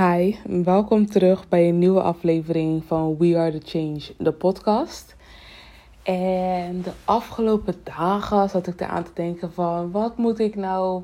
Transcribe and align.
Hi, 0.00 0.36
welkom 0.44 1.06
terug 1.06 1.48
bij 1.48 1.68
een 1.68 1.78
nieuwe 1.78 2.02
aflevering 2.02 2.84
van 2.84 3.16
We 3.18 3.38
Are 3.38 3.58
the 3.58 3.68
Change, 3.68 4.00
de 4.18 4.32
podcast. 4.32 5.16
En 6.02 6.82
de 6.82 6.92
afgelopen 7.04 7.74
dagen 7.84 8.48
zat 8.48 8.66
ik 8.66 8.80
eraan 8.80 9.02
te 9.02 9.10
denken 9.14 9.52
van 9.52 9.90
wat 9.90 10.16
moet 10.16 10.38
ik 10.38 10.54
nou 10.54 11.02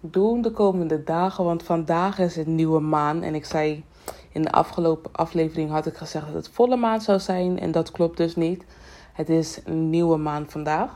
doen 0.00 0.42
de 0.42 0.50
komende 0.50 1.04
dagen? 1.04 1.44
Want 1.44 1.62
vandaag 1.62 2.18
is 2.18 2.36
het 2.36 2.46
nieuwe 2.46 2.80
maan 2.80 3.22
en 3.22 3.34
ik 3.34 3.44
zei 3.44 3.84
in 4.32 4.42
de 4.42 4.52
afgelopen 4.52 5.12
aflevering 5.12 5.70
had 5.70 5.86
ik 5.86 5.96
gezegd 5.96 6.26
dat 6.26 6.34
het 6.34 6.48
volle 6.48 6.76
maan 6.76 7.00
zou 7.00 7.20
zijn 7.20 7.58
en 7.58 7.70
dat 7.70 7.90
klopt 7.90 8.16
dus 8.16 8.36
niet. 8.36 8.64
Het 9.12 9.28
is 9.28 9.60
een 9.64 9.90
nieuwe 9.90 10.16
maan 10.16 10.44
vandaag. 10.48 10.90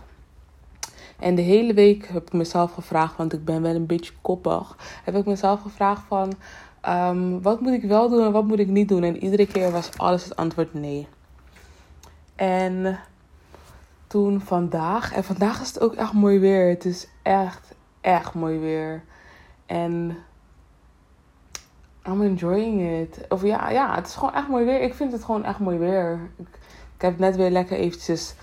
En 1.19 1.35
de 1.35 1.43
hele 1.43 1.75
week 1.75 2.07
heb 2.07 2.23
ik 2.23 2.33
mezelf 2.33 2.73
gevraagd, 2.73 3.17
want 3.17 3.33
ik 3.33 3.45
ben 3.45 3.63
wel 3.63 3.75
een 3.75 3.87
beetje 3.87 4.13
koppig, 4.21 4.77
heb 5.05 5.15
ik 5.15 5.27
mezelf 5.27 5.61
gevraagd 5.61 6.03
van 6.09 6.33
Ehm, 6.81 7.41
wat 7.41 7.61
moet 7.61 7.73
ik 7.73 7.83
wel 7.83 8.09
doen 8.09 8.25
en 8.25 8.33
wat 8.33 8.47
moet 8.47 8.59
ik 8.59 8.69
niet 8.69 8.89
doen? 8.89 9.03
En 9.03 9.23
iedere 9.23 9.47
keer 9.47 9.71
was 9.71 9.99
alles 9.99 10.25
het 10.25 10.37
antwoord 10.37 10.75
nee. 10.75 11.09
En 12.37 12.99
toen 14.07 14.41
vandaag, 14.41 15.13
en 15.13 15.25
vandaag 15.25 15.61
is 15.61 15.69
het 15.69 15.81
ook 15.81 15.95
echt 15.95 16.13
mooi 16.13 16.39
weer. 16.39 16.69
Het 16.69 16.85
is 16.85 17.09
echt, 17.23 17.75
echt 18.01 18.35
mooi 18.35 18.59
weer. 18.59 19.03
En 19.67 20.17
I'm 22.07 22.23
enjoying 22.23 23.01
it. 23.01 23.27
Of 23.29 23.43
ja, 23.43 23.71
ja, 23.71 23.95
het 23.95 24.07
is 24.07 24.15
gewoon 24.15 24.35
echt 24.35 24.49
mooi 24.49 24.65
weer. 24.65 24.83
Ik 24.83 24.95
vind 24.95 25.13
het 25.13 25.25
gewoon 25.25 25.45
echt 25.45 25.59
mooi 25.59 25.79
weer. 25.79 26.31
Ik, 26.37 26.59
ik 26.97 27.03
heb 27.03 27.19
net 27.19 27.37
weer 27.37 27.51
lekker 27.51 27.77
eventjes, 27.77 28.35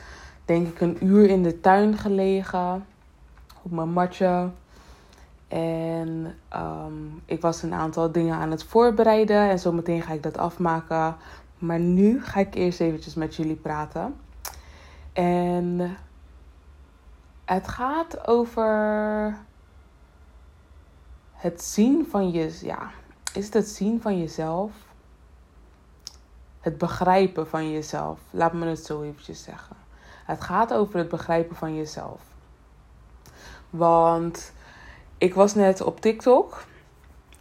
denk 0.46 0.68
ik, 0.68 0.82
een 0.82 0.98
uur 1.06 1.30
in 1.30 1.44
de 1.44 1.60
tuin 1.60 1.98
gelegen. 1.98 2.86
Op 3.62 3.72
mijn 3.72 3.90
matje. 3.90 4.50
En 5.48 6.38
um, 6.56 7.22
ik 7.26 7.42
was 7.42 7.64
een 7.64 7.74
aantal 7.74 8.12
dingen 8.12 8.36
aan 8.36 8.52
het 8.52 8.64
voorbereiden 8.64 9.50
en 9.50 9.60
zometeen 9.60 10.02
ga 10.02 10.14
ik 10.14 10.24
dat 10.24 10.38
afmaken. 10.38 11.16
Maar 11.58 11.80
nu 11.80 12.24
ga 12.24 12.40
ik 12.40 12.56
eerst 12.56 12.80
eventjes 12.80 13.14
met 13.14 13.36
jullie 13.36 13.56
praten. 13.56 14.16
En 15.14 15.98
het 17.46 17.68
gaat 17.68 18.28
over 18.28 19.38
het 21.32 21.64
zien 21.64 22.06
van 22.10 22.32
je, 22.32 22.60
ja, 22.62 22.92
is 23.34 23.46
het 23.46 23.54
het 23.54 23.68
zien 23.68 24.02
van 24.02 24.18
jezelf? 24.20 24.72
Het 26.60 26.78
begrijpen 26.78 27.48
van 27.48 27.72
jezelf. 27.72 28.20
Laat 28.32 28.54
me 28.54 28.66
het 28.66 28.86
zo 28.86 29.02
eventjes 29.02 29.44
zeggen. 29.44 29.76
Het 30.26 30.42
gaat 30.42 30.74
over 30.74 30.98
het 30.98 31.10
begrijpen 31.10 31.56
van 31.56 31.76
jezelf. 31.76 32.22
Want 33.70 34.52
ik 35.18 35.34
was 35.34 35.56
net 35.56 35.82
op 35.82 36.02
TikTok 36.02 36.66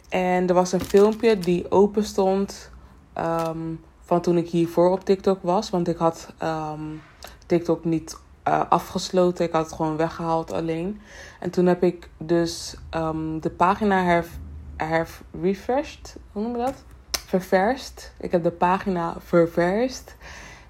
en 0.09 0.47
er 0.47 0.53
was 0.53 0.71
een 0.71 0.81
filmpje 0.81 1.39
die 1.39 1.71
open 1.71 2.03
stond 2.03 2.71
ehm, 3.13 3.73
van 4.01 4.21
toen 4.21 4.37
ik 4.37 4.49
hiervoor 4.49 4.91
op 4.91 5.05
TikTok 5.05 5.39
was. 5.41 5.69
Want 5.69 5.87
ik 5.87 5.97
had 5.97 6.33
um, 6.43 7.01
TikTok 7.45 7.85
niet 7.85 8.17
uh, 8.47 8.61
afgesloten, 8.69 9.45
ik 9.45 9.51
had 9.51 9.65
het 9.65 9.75
gewoon 9.75 9.97
weggehaald 9.97 10.51
alleen. 10.51 11.01
En 11.39 11.49
toen 11.49 11.65
heb 11.65 11.83
ik 11.83 12.09
dus 12.17 12.75
um, 12.95 13.39
de 13.39 13.49
pagina 13.49 14.03
herf, 14.03 14.37
herf 14.77 15.23
refreshed, 15.41 16.17
hoe 16.31 16.43
noem 16.43 16.51
je 16.51 16.63
dat? 16.63 16.83
Ververst. 17.11 18.13
Ik 18.19 18.31
heb 18.31 18.43
de 18.43 18.51
pagina 18.51 19.15
ververst. 19.19 20.15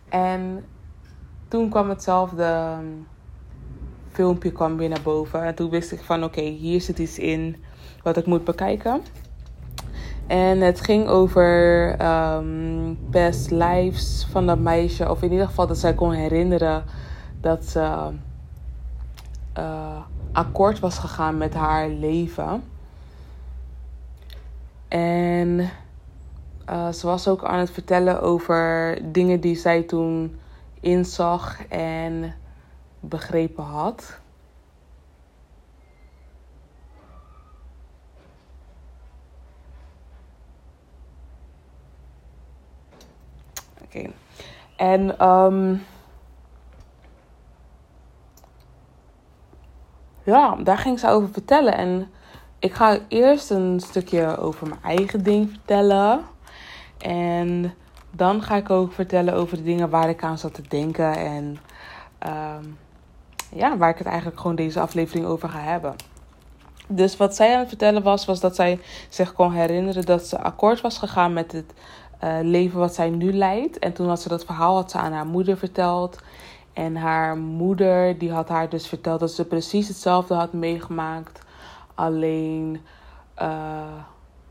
En 0.09 0.65
toen 1.47 1.69
kwam 1.69 1.89
hetzelfde 1.89 2.77
filmpje 4.17 4.51
kwam 4.51 4.77
weer 4.77 4.89
naar 4.89 5.01
boven. 5.03 5.43
En 5.43 5.55
toen 5.55 5.69
wist 5.69 5.91
ik 5.91 5.99
van 5.99 6.23
oké, 6.23 6.41
hier 6.41 6.81
zit 6.81 6.99
iets 6.99 7.19
in 7.19 7.63
wat 8.03 8.17
ik 8.17 8.25
moet 8.25 8.43
bekijken. 8.43 9.01
En 10.27 10.61
het 10.61 10.81
ging 10.81 11.07
over 11.07 11.95
um, 12.01 12.97
past 13.11 13.51
lives 13.51 14.27
van 14.31 14.45
dat 14.45 14.59
meisje. 14.59 15.09
Of 15.09 15.21
in 15.21 15.31
ieder 15.31 15.47
geval 15.47 15.67
dat 15.67 15.77
zij 15.77 15.93
kon 15.93 16.11
herinneren 16.11 16.83
dat 17.41 17.65
ze 17.65 18.09
uh, 19.57 20.01
akkoord 20.31 20.79
was 20.79 20.97
gegaan 20.97 21.37
met 21.37 21.53
haar 21.53 21.89
leven. 21.89 22.63
En 24.87 25.69
uh, 26.69 26.91
ze 26.91 27.07
was 27.07 27.27
ook 27.27 27.43
aan 27.43 27.59
het 27.59 27.71
vertellen 27.71 28.21
over 28.21 28.97
dingen 29.11 29.39
die 29.39 29.55
zij 29.55 29.81
toen 29.81 30.39
inzag 30.79 31.67
en 31.67 32.33
begrepen 33.07 33.63
had. 33.63 34.19
Oké. 43.83 44.09
En 44.75 45.27
um, 45.27 45.85
ja, 50.23 50.55
daar 50.55 50.77
ging 50.77 50.99
ze 50.99 51.07
over 51.09 51.29
vertellen. 51.29 51.77
En 51.77 52.11
ik 52.59 52.73
ga 52.73 52.97
eerst 53.07 53.49
een 53.49 53.79
stukje 53.79 54.37
over 54.37 54.67
mijn 54.67 54.83
eigen 54.83 55.23
ding 55.23 55.49
vertellen. 55.49 56.25
En 56.97 57.73
dan 58.11 58.41
ga 58.41 58.55
ik 58.55 58.69
ook 58.69 58.91
vertellen 58.93 59.33
over 59.33 59.57
de 59.57 59.63
dingen 59.63 59.89
waar 59.89 60.09
ik 60.09 60.23
aan 60.23 60.37
zat 60.37 60.53
te 60.53 60.61
denken. 60.61 61.15
En 61.15 61.57
um, 62.27 62.77
ja, 63.55 63.77
waar 63.77 63.89
ik 63.89 63.97
het 63.97 64.07
eigenlijk 64.07 64.39
gewoon 64.39 64.55
deze 64.55 64.79
aflevering 64.79 65.25
over 65.25 65.49
ga 65.49 65.59
hebben. 65.59 65.95
Dus 66.87 67.17
wat 67.17 67.35
zij 67.35 67.53
aan 67.53 67.59
het 67.59 67.67
vertellen 67.67 68.03
was, 68.03 68.25
was 68.25 68.39
dat 68.39 68.55
zij 68.55 68.79
zich 69.09 69.33
kon 69.33 69.51
herinneren 69.51 70.05
dat 70.05 70.27
ze 70.27 70.39
akkoord 70.39 70.81
was 70.81 70.97
gegaan 70.97 71.33
met 71.33 71.51
het 71.51 71.73
uh, 72.23 72.37
leven 72.41 72.79
wat 72.79 72.95
zij 72.95 73.09
nu 73.09 73.33
leidt. 73.33 73.79
En 73.79 73.93
toen 73.93 74.07
had 74.07 74.21
ze 74.21 74.29
dat 74.29 74.45
verhaal 74.45 74.75
had 74.75 74.91
ze 74.91 74.97
aan 74.97 75.11
haar 75.11 75.25
moeder 75.25 75.57
verteld. 75.57 76.19
En 76.73 76.95
haar 76.95 77.37
moeder 77.37 78.17
die 78.17 78.31
had 78.31 78.49
haar 78.49 78.69
dus 78.69 78.87
verteld 78.87 79.19
dat 79.19 79.31
ze 79.31 79.45
precies 79.45 79.87
hetzelfde 79.87 80.33
had 80.33 80.53
meegemaakt. 80.53 81.41
Alleen 81.95 82.81
uh, 83.41 83.81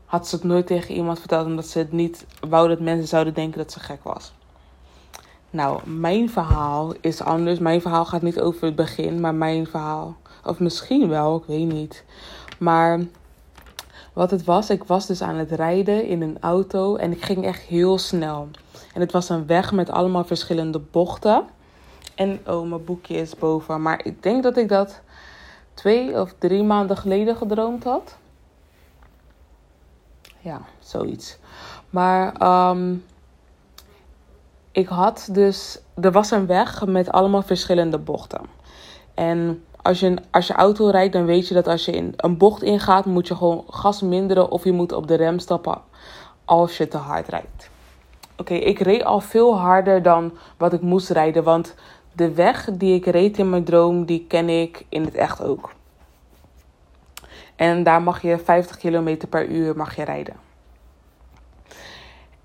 had 0.05 0.27
ze 0.27 0.35
het 0.35 0.43
nooit 0.43 0.67
tegen 0.67 0.95
iemand 0.95 1.19
verteld 1.19 1.45
omdat 1.45 1.67
ze 1.67 1.77
het 1.79 1.91
niet 1.91 2.25
wou 2.49 2.67
dat 2.67 2.79
mensen 2.79 3.07
zouden 3.07 3.33
denken 3.33 3.57
dat 3.57 3.71
ze 3.71 3.79
gek 3.79 4.03
was. 4.03 4.33
Nou, 5.49 5.89
mijn 5.89 6.29
verhaal 6.29 6.93
is 7.01 7.21
anders. 7.21 7.59
Mijn 7.59 7.81
verhaal 7.81 8.05
gaat 8.05 8.21
niet 8.21 8.39
over 8.39 8.65
het 8.65 8.75
begin, 8.75 9.19
maar 9.19 9.35
mijn 9.35 9.67
verhaal. 9.67 10.15
Of 10.45 10.59
misschien 10.59 11.09
wel, 11.09 11.35
ik 11.37 11.43
weet 11.45 11.71
niet. 11.71 12.03
Maar 12.59 12.99
wat 14.13 14.31
het 14.31 14.43
was, 14.43 14.69
ik 14.69 14.83
was 14.83 15.05
dus 15.05 15.21
aan 15.21 15.35
het 15.35 15.51
rijden 15.51 16.05
in 16.05 16.21
een 16.21 16.37
auto 16.39 16.95
en 16.95 17.11
ik 17.11 17.23
ging 17.23 17.45
echt 17.45 17.61
heel 17.61 17.97
snel. 17.97 18.47
En 18.93 19.01
het 19.01 19.11
was 19.11 19.29
een 19.29 19.47
weg 19.47 19.71
met 19.71 19.89
allemaal 19.89 20.23
verschillende 20.23 20.79
bochten. 20.79 21.45
En 22.15 22.39
oh, 22.47 22.69
mijn 22.69 22.85
boekje 22.85 23.15
is 23.15 23.35
boven. 23.35 23.81
Maar 23.81 24.05
ik 24.05 24.23
denk 24.23 24.43
dat 24.43 24.57
ik 24.57 24.69
dat 24.69 25.01
twee 25.73 26.19
of 26.21 26.33
drie 26.37 26.63
maanden 26.63 26.97
geleden 26.97 27.35
gedroomd 27.35 27.83
had. 27.83 28.17
Ja, 30.39 30.61
zoiets. 30.79 31.37
Maar 31.89 32.41
um, 32.71 33.03
ik 34.77 34.87
had 34.87 35.29
dus, 35.31 35.79
er 36.01 36.11
was 36.11 36.31
een 36.31 36.45
weg 36.45 36.85
met 36.85 37.11
allemaal 37.11 37.41
verschillende 37.41 37.97
bochten. 37.97 38.41
En 39.13 39.63
als 39.81 39.99
je, 39.99 40.17
als 40.31 40.47
je 40.47 40.53
auto 40.53 40.89
rijdt, 40.89 41.13
dan 41.13 41.25
weet 41.25 41.47
je 41.47 41.53
dat 41.53 41.67
als 41.67 41.85
je 41.85 41.91
in 41.91 42.13
een 42.17 42.37
bocht 42.37 42.61
ingaat, 42.61 43.05
moet 43.05 43.27
je 43.27 43.35
gewoon 43.35 43.63
gas 43.69 44.01
minderen 44.01 44.51
of 44.51 44.63
je 44.63 44.71
moet 44.71 44.91
op 44.91 45.07
de 45.07 45.15
rem 45.15 45.39
stappen 45.39 45.81
als 46.45 46.77
je 46.77 46.87
te 46.87 46.97
hard 46.97 47.27
rijdt. 47.27 47.69
Oké, 48.37 48.53
ik 48.53 48.79
reed 48.79 49.03
al 49.03 49.19
veel 49.19 49.57
harder 49.57 50.01
dan 50.01 50.31
wat 50.57 50.73
ik 50.73 50.81
moest 50.81 51.09
rijden, 51.09 51.43
want 51.43 51.75
de 52.13 52.33
weg 52.33 52.69
die 52.73 52.95
ik 52.95 53.05
reed 53.05 53.37
in 53.37 53.49
mijn 53.49 53.63
droom, 53.63 54.05
die 54.05 54.25
ken 54.27 54.49
ik 54.49 54.85
in 54.89 55.03
het 55.03 55.15
echt 55.15 55.43
ook. 55.43 55.73
En 57.55 57.83
daar 57.83 58.01
mag 58.01 58.21
je 58.21 58.37
50 58.37 58.77
km 58.77 59.17
per 59.29 59.47
uur 59.47 59.75
mag 59.75 59.95
je 59.95 60.03
rijden. 60.03 60.46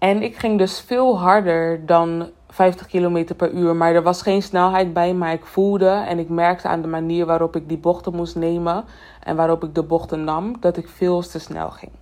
En 0.02 0.22
ik 0.22 0.37
ging 0.37 0.58
dus 0.58 0.81
veel 0.81 1.19
harder 1.19 1.87
dan 1.87 2.31
50 2.49 2.87
km 2.87 3.34
per 3.37 3.50
uur. 3.50 3.76
Maar 3.76 3.94
er 3.94 4.02
was 4.02 4.22
geen 4.22 4.43
snelheid 4.43 4.93
bij, 4.93 5.14
maar 5.14 5.32
ik 5.32 5.44
voelde 5.44 5.88
en 5.88 6.19
ik 6.19 6.28
merkte 6.28 6.69
aan 6.69 6.82
de 6.82 6.88
manier 6.88 7.26
waarop 7.26 7.56
ik 7.56 7.69
die 7.69 7.78
bochten 7.78 8.14
moest 8.14 8.37
nemen 8.37 8.84
en 9.20 9.37
waarop 9.37 9.64
ik 9.64 9.75
de 9.75 9.82
bochten 9.82 10.25
nam, 10.25 10.60
dat 10.60 10.76
ik 10.76 10.88
veel 10.88 11.20
te 11.20 11.38
snel 11.38 11.70
ging. 11.70 11.93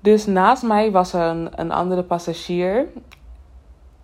Dus 0.00 0.26
naast 0.26 0.62
mij 0.62 0.90
was 0.90 1.12
een, 1.12 1.60
een 1.60 1.72
andere 1.72 2.02
passagier. 2.02 2.86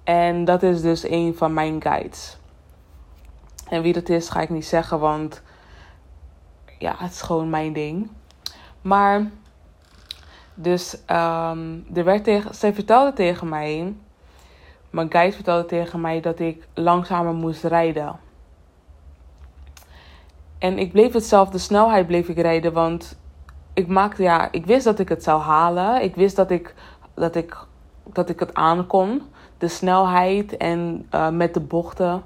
En 0.05 0.45
dat 0.45 0.63
is 0.63 0.81
dus 0.81 1.09
een 1.09 1.35
van 1.37 1.55
mijn 1.55 1.83
guides. 1.83 2.37
En 3.69 3.83
wie 3.83 3.93
dat 3.93 4.09
is, 4.09 4.29
ga 4.29 4.41
ik 4.41 4.51
niet 4.51 4.67
zeggen, 4.67 4.99
want 5.01 5.43
ja, 6.79 6.95
het 6.99 7.11
is 7.11 7.23
gewoon 7.23 7.51
mijn 7.51 7.73
ding. 7.73 8.11
Maar 8.81 9.31
dus 10.55 10.95
um, 11.11 11.87
er 11.95 12.05
werd 12.05 12.25
tegen, 12.25 12.55
zij 12.55 12.75
vertelde 12.75 13.13
tegen 13.13 13.49
mij, 13.49 13.95
mijn 14.91 15.13
guide 15.13 15.35
vertelde 15.35 15.67
tegen 15.67 16.01
mij 16.01 16.21
dat 16.21 16.39
ik 16.39 16.67
langzamer 16.75 17.35
moest 17.35 17.65
rijden. 17.65 18.17
En 20.59 20.79
ik 20.79 20.93
bleef 20.93 21.13
hetzelfde 21.13 21.59
snelheid 21.59 22.07
bleef 22.07 22.29
ik 22.29 22.39
rijden, 22.39 22.73
want 22.73 23.17
ik 23.75 23.87
maakte, 23.87 24.23
ja, 24.23 24.49
ik 24.51 24.67
wist 24.67 24.85
dat 24.85 24.99
ik 24.99 25.09
het 25.09 25.23
zou 25.23 25.41
halen. 25.41 26.03
Ik 26.03 26.15
wist 26.15 26.37
dat 26.37 26.51
ik, 26.51 26.75
dat 27.15 27.35
ik, 27.35 27.57
dat 28.05 28.29
ik 28.29 28.41
het 28.41 28.55
aankon. 28.55 29.23
De 29.59 29.69
snelheid 29.69 30.57
en 30.57 31.09
uh, 31.15 31.29
met 31.29 31.55
de 31.55 31.61
bochten. 31.61 32.23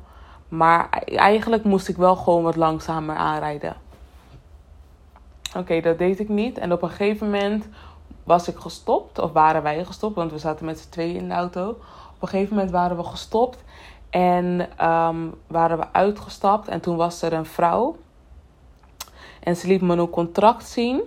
Maar 0.49 0.89
eigenlijk 1.05 1.65
moest 1.65 1.89
ik 1.89 1.97
wel 1.97 2.17
gewoon 2.17 2.43
wat 2.43 2.57
langzamer 2.57 3.17
aanrijden. 3.17 3.77
Oké, 5.57 5.81
dat 5.81 5.99
deed 5.99 6.21
ik 6.21 6.29
niet. 6.29 6.59
En 6.59 6.73
op 6.73 6.83
een 6.83 6.89
gegeven 6.89 7.31
moment 7.31 7.69
was 8.29 8.49
ik 8.49 8.57
gestopt. 8.57 9.19
Of 9.19 9.33
waren 9.33 9.63
wij 9.63 9.85
gestopt, 9.85 10.15
want 10.15 10.31
we 10.31 10.39
zaten 10.39 10.67
met 10.67 10.79
z'n 10.79 10.89
tweeën 10.89 11.17
in 11.17 11.29
de 11.29 11.35
auto. 11.35 11.69
Op 11.69 12.23
een 12.23 12.29
gegeven 12.29 12.55
moment 12.55 12.73
waren 12.73 12.97
we 12.97 13.05
gestopt. 13.05 13.65
En 14.11 14.69
um, 14.87 15.35
waren 15.47 15.79
we 15.79 15.85
uitgestapt. 15.93 16.69
En 16.69 16.81
toen 16.81 16.97
was 16.97 17.23
er 17.23 17.33
een 17.33 17.47
vrouw. 17.47 17.97
En 19.41 19.57
ze 19.57 19.67
liet 19.67 19.81
me 19.81 19.97
een 19.97 20.11
contract 20.11 20.67
zien. 20.67 21.03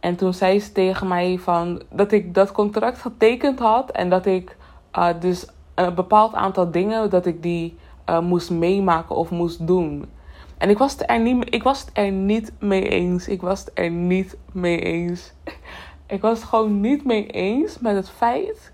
En 0.00 0.16
toen 0.16 0.34
zei 0.34 0.60
ze 0.60 0.72
tegen 0.72 1.08
mij 1.08 1.38
van 1.38 1.82
dat 1.90 2.12
ik 2.12 2.34
dat 2.34 2.52
contract 2.52 2.98
getekend 2.98 3.58
had. 3.58 3.90
En 3.90 4.10
dat 4.10 4.26
ik 4.26 4.56
uh, 4.98 5.08
dus 5.20 5.46
een 5.74 5.94
bepaald 5.94 6.34
aantal 6.34 6.70
dingen 6.70 7.10
dat 7.10 7.26
ik 7.26 7.42
die 7.42 7.78
uh, 8.08 8.20
moest 8.20 8.50
meemaken 8.50 9.16
of 9.16 9.30
moest 9.30 9.66
doen. 9.66 10.08
En 10.58 10.70
ik 10.70 10.78
was, 10.78 10.96
er 11.06 11.20
niet, 11.20 11.54
ik 11.54 11.62
was 11.62 11.80
het 11.80 11.90
er 11.92 12.10
niet 12.10 12.52
mee 12.58 12.88
eens. 12.88 13.28
Ik 13.28 13.40
was 13.40 13.60
het 13.60 13.70
er 13.74 13.90
niet 13.90 14.36
mee 14.52 14.80
eens. 14.80 15.32
Ik 16.10 16.20
was 16.20 16.38
het 16.38 16.48
gewoon 16.48 16.80
niet 16.80 17.04
mee 17.04 17.26
eens 17.26 17.78
met 17.78 17.94
het 17.94 18.10
feit 18.10 18.72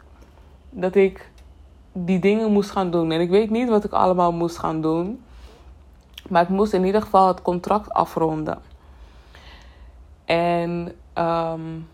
dat 0.70 0.94
ik 0.94 1.30
die 1.92 2.18
dingen 2.18 2.52
moest 2.52 2.70
gaan 2.70 2.90
doen. 2.90 3.10
En 3.10 3.20
ik 3.20 3.30
weet 3.30 3.50
niet 3.50 3.68
wat 3.68 3.84
ik 3.84 3.92
allemaal 3.92 4.32
moest 4.32 4.58
gaan 4.58 4.80
doen. 4.80 5.22
Maar 6.28 6.42
ik 6.42 6.48
moest 6.48 6.72
in 6.72 6.84
ieder 6.84 7.02
geval 7.02 7.28
het 7.28 7.42
contract 7.42 7.92
afronden. 7.92 8.58
En 10.24 10.92
um, 11.14 11.88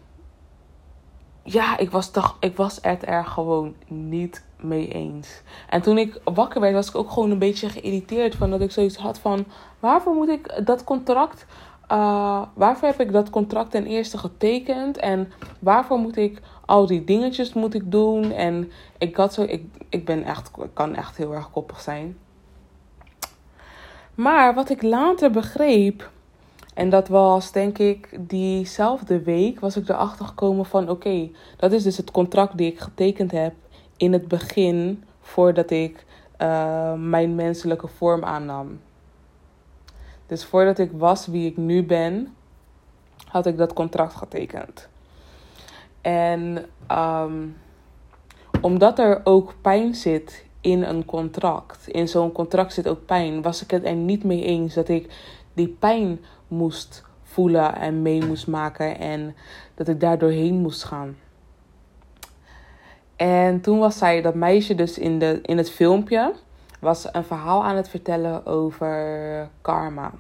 ja, 1.42 1.78
ik 1.78 1.90
was, 1.90 2.10
toch, 2.10 2.36
ik 2.40 2.56
was 2.56 2.78
het 2.82 3.06
er 3.06 3.24
gewoon 3.24 3.74
niet 3.86 4.44
mee 4.60 4.88
eens. 4.88 5.42
En 5.68 5.82
toen 5.82 5.98
ik 5.98 6.20
wakker 6.24 6.60
werd, 6.60 6.74
was 6.74 6.88
ik 6.88 6.94
ook 6.94 7.10
gewoon 7.10 7.30
een 7.30 7.38
beetje 7.38 7.68
geïrriteerd. 7.68 8.34
Van 8.34 8.50
dat 8.50 8.60
ik 8.60 8.70
zoiets 8.70 8.96
had 8.96 9.18
van: 9.18 9.44
waarvoor 9.80 10.14
moet 10.14 10.28
ik 10.28 10.66
dat 10.66 10.84
contract. 10.84 11.46
Uh, 11.92 12.42
waarvoor 12.54 12.88
heb 12.88 13.00
ik 13.00 13.12
dat 13.12 13.30
contract 13.30 13.70
ten 13.70 13.86
eerste 13.86 14.18
getekend? 14.18 14.96
En 14.96 15.32
waarvoor 15.58 15.98
moet 15.98 16.16
ik 16.16 16.40
al 16.66 16.86
die 16.86 17.04
dingetjes 17.04 17.52
moet 17.52 17.74
ik 17.74 17.90
doen? 17.90 18.32
En 18.32 18.70
ik 18.98 19.16
had 19.16 19.32
zo, 19.32 19.42
ik, 19.42 19.64
ik 19.88 20.04
ben 20.04 20.24
echt, 20.24 20.50
kan 20.72 20.94
echt 20.94 21.16
heel 21.16 21.34
erg 21.34 21.50
koppig 21.50 21.80
zijn. 21.80 22.18
Maar 24.14 24.54
wat 24.54 24.70
ik 24.70 24.82
later 24.82 25.30
begreep, 25.30 26.10
en 26.74 26.90
dat 26.90 27.08
was 27.08 27.52
denk 27.52 27.78
ik 27.78 28.18
diezelfde 28.20 29.22
week 29.22 29.60
was 29.60 29.76
ik 29.76 29.88
erachter 29.88 30.26
gekomen 30.26 30.66
van 30.66 30.90
oké, 30.90 31.30
dat 31.56 31.72
is 31.72 31.82
dus 31.82 31.96
het 31.96 32.10
contract 32.10 32.56
die 32.56 32.70
ik 32.72 32.78
getekend 32.78 33.30
heb 33.30 33.54
in 33.96 34.12
het 34.12 34.28
begin 34.28 35.04
voordat 35.20 35.70
ik 35.70 36.04
uh, 36.38 36.92
mijn 36.94 37.34
menselijke 37.34 37.88
vorm 37.88 38.24
aannam. 38.24 38.78
Dus 40.26 40.44
voordat 40.44 40.78
ik 40.78 40.90
was 40.92 41.26
wie 41.26 41.50
ik 41.50 41.56
nu 41.56 41.82
ben, 41.84 42.34
had 43.28 43.46
ik 43.46 43.56
dat 43.56 43.72
contract 43.72 44.14
getekend. 44.14 44.88
En 46.00 46.66
um, 46.90 47.56
omdat 48.60 48.98
er 48.98 49.20
ook 49.24 49.54
pijn 49.60 49.94
zit 49.94 50.44
in 50.60 50.82
een 50.82 51.04
contract, 51.04 51.88
in 51.88 52.08
zo'n 52.08 52.32
contract 52.32 52.72
zit 52.72 52.88
ook 52.88 53.04
pijn, 53.04 53.42
was 53.42 53.62
ik 53.62 53.70
het 53.70 53.84
er 53.84 53.94
niet 53.94 54.24
mee 54.24 54.44
eens 54.44 54.74
dat 54.74 54.88
ik 54.88 55.14
die 55.54 55.69
pijn 55.69 56.20
moest 56.48 57.04
voelen 57.22 57.75
en 57.76 58.02
mee 58.02 58.25
moest 58.25 58.46
maken 58.46 58.98
en 58.98 59.34
dat 59.75 59.88
ik 59.88 60.00
daar 60.00 60.18
doorheen 60.18 60.54
moest 60.54 60.84
gaan. 60.84 61.16
En 63.16 63.60
toen 63.60 63.78
was 63.78 63.98
zij, 63.98 64.22
dat 64.22 64.34
meisje 64.34 64.75
dus 64.75 64.98
in, 64.98 65.18
de, 65.18 65.38
in 65.42 65.56
het 65.56 65.70
filmpje, 65.70 66.32
was 66.82 67.08
een 67.12 67.25
verhaal 67.25 67.64
aan 67.64 67.76
het 67.76 67.88
vertellen 67.88 68.46
over 68.46 69.49
karma. 69.61 70.12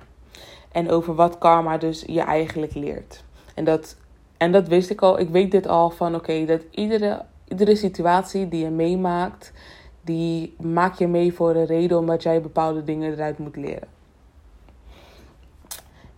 En 0.72 0.90
over 0.90 1.14
wat 1.14 1.38
karma 1.38 1.78
dus 1.78 2.04
je 2.06 2.20
eigenlijk 2.20 2.74
leert. 2.74 3.24
En 3.54 3.64
dat, 3.64 3.96
en 4.36 4.52
dat 4.52 4.68
wist 4.68 4.90
ik 4.90 5.02
al. 5.02 5.18
Ik 5.18 5.28
weet 5.28 5.50
dit 5.50 5.66
al 5.66 5.90
van 5.90 6.14
oké, 6.14 6.44
dat 6.44 6.62
iedere, 6.70 7.24
iedere 7.48 7.76
situatie 7.76 8.48
die 8.48 8.64
je 8.64 8.70
meemaakt, 8.70 9.52
die 10.00 10.54
maak 10.60 10.94
je 10.94 11.08
mee 11.08 11.34
voor 11.34 11.54
een 11.54 11.66
reden 11.66 11.98
omdat 11.98 12.22
jij 12.22 12.42
bepaalde 12.42 12.84
dingen 12.84 13.12
eruit 13.12 13.38
moet 13.38 13.56
leren. 13.56 13.88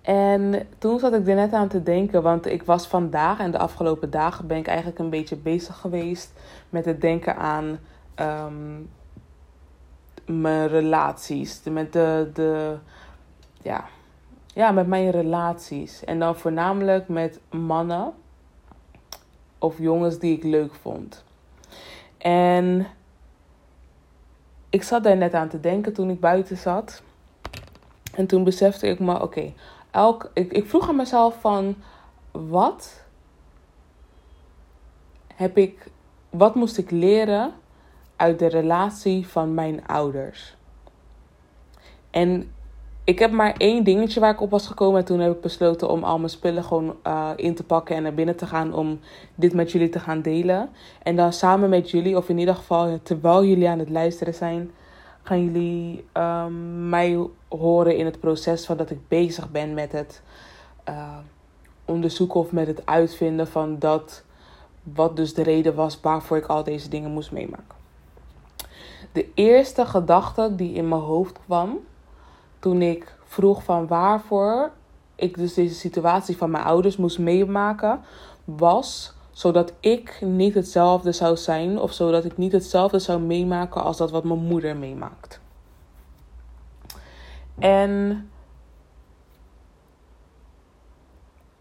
En 0.02 0.66
toen 0.78 0.98
zat 0.98 1.14
ik 1.14 1.28
er 1.28 1.34
net 1.34 1.52
aan 1.52 1.68
te 1.68 1.82
denken, 1.82 2.22
want 2.22 2.46
ik 2.46 2.62
was 2.62 2.86
vandaag 2.86 3.38
en 3.38 3.50
de 3.50 3.58
afgelopen 3.58 4.10
dagen 4.10 4.46
ben 4.46 4.56
ik 4.56 4.66
eigenlijk 4.66 4.98
een 4.98 5.10
beetje 5.10 5.36
bezig 5.36 5.76
geweest 5.76 6.32
met 6.70 6.84
het 6.84 7.00
denken 7.00 7.36
aan 7.36 7.78
um, 8.20 8.88
mijn 10.26 10.68
relaties. 10.68 11.60
Met 11.70 11.92
de, 11.92 12.30
de, 12.34 12.76
ja, 13.62 13.84
ja, 14.54 14.70
met 14.70 14.86
mijn 14.86 15.10
relaties. 15.10 16.04
En 16.04 16.18
dan 16.18 16.36
voornamelijk 16.36 17.08
met 17.08 17.40
mannen 17.50 18.12
of 19.58 19.78
jongens 19.78 20.18
die 20.18 20.36
ik 20.36 20.42
leuk 20.42 20.74
vond. 20.74 21.24
En 22.18 22.86
ik 24.70 24.82
zat 24.82 25.02
daar 25.02 25.16
net 25.16 25.34
aan 25.34 25.48
te 25.48 25.60
denken 25.60 25.92
toen 25.92 26.10
ik 26.10 26.20
buiten 26.20 26.56
zat. 26.56 27.02
En 28.14 28.26
toen 28.26 28.44
besefte 28.44 28.86
ik 28.86 28.98
me, 28.98 29.22
oké, 29.22 29.52
elk, 29.90 30.30
ik, 30.34 30.52
ik 30.52 30.66
vroeg 30.66 30.88
aan 30.88 30.96
mezelf 30.96 31.40
van 31.40 31.76
wat 32.30 33.04
heb 35.34 35.56
ik, 35.56 35.86
wat 36.30 36.54
moest 36.54 36.78
ik 36.78 36.90
leren 36.90 37.52
uit 38.16 38.38
de 38.38 38.46
relatie 38.46 39.26
van 39.26 39.54
mijn 39.54 39.86
ouders? 39.86 40.56
En 42.10 42.52
ik 43.04 43.18
heb 43.18 43.30
maar 43.30 43.54
één 43.56 43.84
dingetje 43.84 44.20
waar 44.20 44.32
ik 44.32 44.40
op 44.40 44.50
was 44.50 44.66
gekomen. 44.66 45.00
En 45.00 45.04
toen 45.04 45.20
heb 45.20 45.32
ik 45.32 45.40
besloten 45.40 45.88
om 45.88 46.04
al 46.04 46.18
mijn 46.18 46.30
spullen 46.30 46.64
gewoon 46.64 46.96
uh, 47.06 47.30
in 47.36 47.54
te 47.54 47.64
pakken 47.64 47.96
en 47.96 48.02
naar 48.02 48.14
binnen 48.14 48.36
te 48.36 48.46
gaan 48.46 48.74
om 48.74 49.00
dit 49.34 49.54
met 49.54 49.72
jullie 49.72 49.88
te 49.88 50.00
gaan 50.00 50.22
delen. 50.22 50.68
En 51.02 51.16
dan 51.16 51.32
samen 51.32 51.68
met 51.68 51.90
jullie, 51.90 52.16
of 52.16 52.28
in 52.28 52.38
ieder 52.38 52.54
geval 52.54 52.98
terwijl 53.02 53.44
jullie 53.44 53.68
aan 53.68 53.78
het 53.78 53.90
luisteren 53.90 54.34
zijn, 54.34 54.70
gaan 55.22 55.44
jullie 55.44 56.04
um, 56.12 56.88
mij 56.88 57.28
horen 57.48 57.96
in 57.96 58.04
het 58.04 58.20
proces 58.20 58.66
van 58.66 58.76
dat 58.76 58.90
ik 58.90 59.08
bezig 59.08 59.50
ben 59.50 59.74
met 59.74 59.92
het 59.92 60.22
uh, 60.88 61.16
onderzoeken 61.84 62.40
of 62.40 62.52
met 62.52 62.66
het 62.66 62.86
uitvinden 62.86 63.46
van 63.46 63.78
dat 63.78 64.24
wat 64.82 65.16
dus 65.16 65.34
de 65.34 65.42
reden 65.42 65.74
was 65.74 66.00
waarvoor 66.00 66.36
ik 66.36 66.46
al 66.46 66.64
deze 66.64 66.88
dingen 66.88 67.10
moest 67.10 67.32
meemaken. 67.32 67.83
De 69.14 69.28
eerste 69.34 69.86
gedachte 69.86 70.54
die 70.54 70.72
in 70.72 70.88
mijn 70.88 71.00
hoofd 71.00 71.38
kwam 71.44 71.78
toen 72.58 72.82
ik 72.82 73.16
vroeg 73.24 73.64
van 73.64 73.86
waarvoor 73.86 74.72
ik 75.14 75.36
dus 75.36 75.54
deze 75.54 75.74
situatie 75.74 76.36
van 76.36 76.50
mijn 76.50 76.64
ouders 76.64 76.96
moest 76.96 77.18
meemaken, 77.18 78.00
was 78.44 79.14
zodat 79.30 79.72
ik 79.80 80.18
niet 80.20 80.54
hetzelfde 80.54 81.12
zou 81.12 81.36
zijn 81.36 81.78
of 81.78 81.92
zodat 81.92 82.24
ik 82.24 82.36
niet 82.36 82.52
hetzelfde 82.52 82.98
zou 82.98 83.20
meemaken 83.20 83.82
als 83.82 83.96
dat 83.96 84.10
wat 84.10 84.24
mijn 84.24 84.44
moeder 84.44 84.76
meemaakt. 84.76 85.40
En 87.58 88.30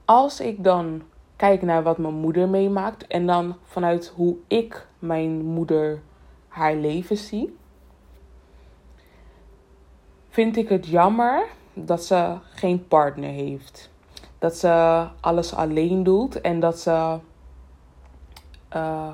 als 0.06 0.40
ik 0.40 0.64
dan 0.64 1.02
kijk 1.36 1.62
naar 1.62 1.84
wat 1.84 1.98
mijn 1.98 2.14
moeder 2.14 2.50
meemaakt 2.50 3.08
en 3.08 3.26
dan 3.26 3.56
vanuit 3.64 4.14
hoe 4.16 4.36
ik 4.48 4.88
mijn 5.00 5.46
moeder 5.46 6.02
haar 6.54 6.76
leven 6.76 7.18
zie, 7.18 7.58
vind 10.30 10.58
ik 10.58 10.70
het 10.70 10.88
jammer 10.88 11.46
dat 11.74 12.04
ze 12.04 12.38
geen 12.54 12.88
partner 12.88 13.30
heeft. 13.30 13.92
Dat 14.40 14.56
ze 14.56 15.08
alles 15.20 15.54
alleen 15.54 16.04
doet 16.04 16.42
en 16.42 16.60
dat 16.60 16.80
ze 16.80 17.18
uh, 18.76 19.12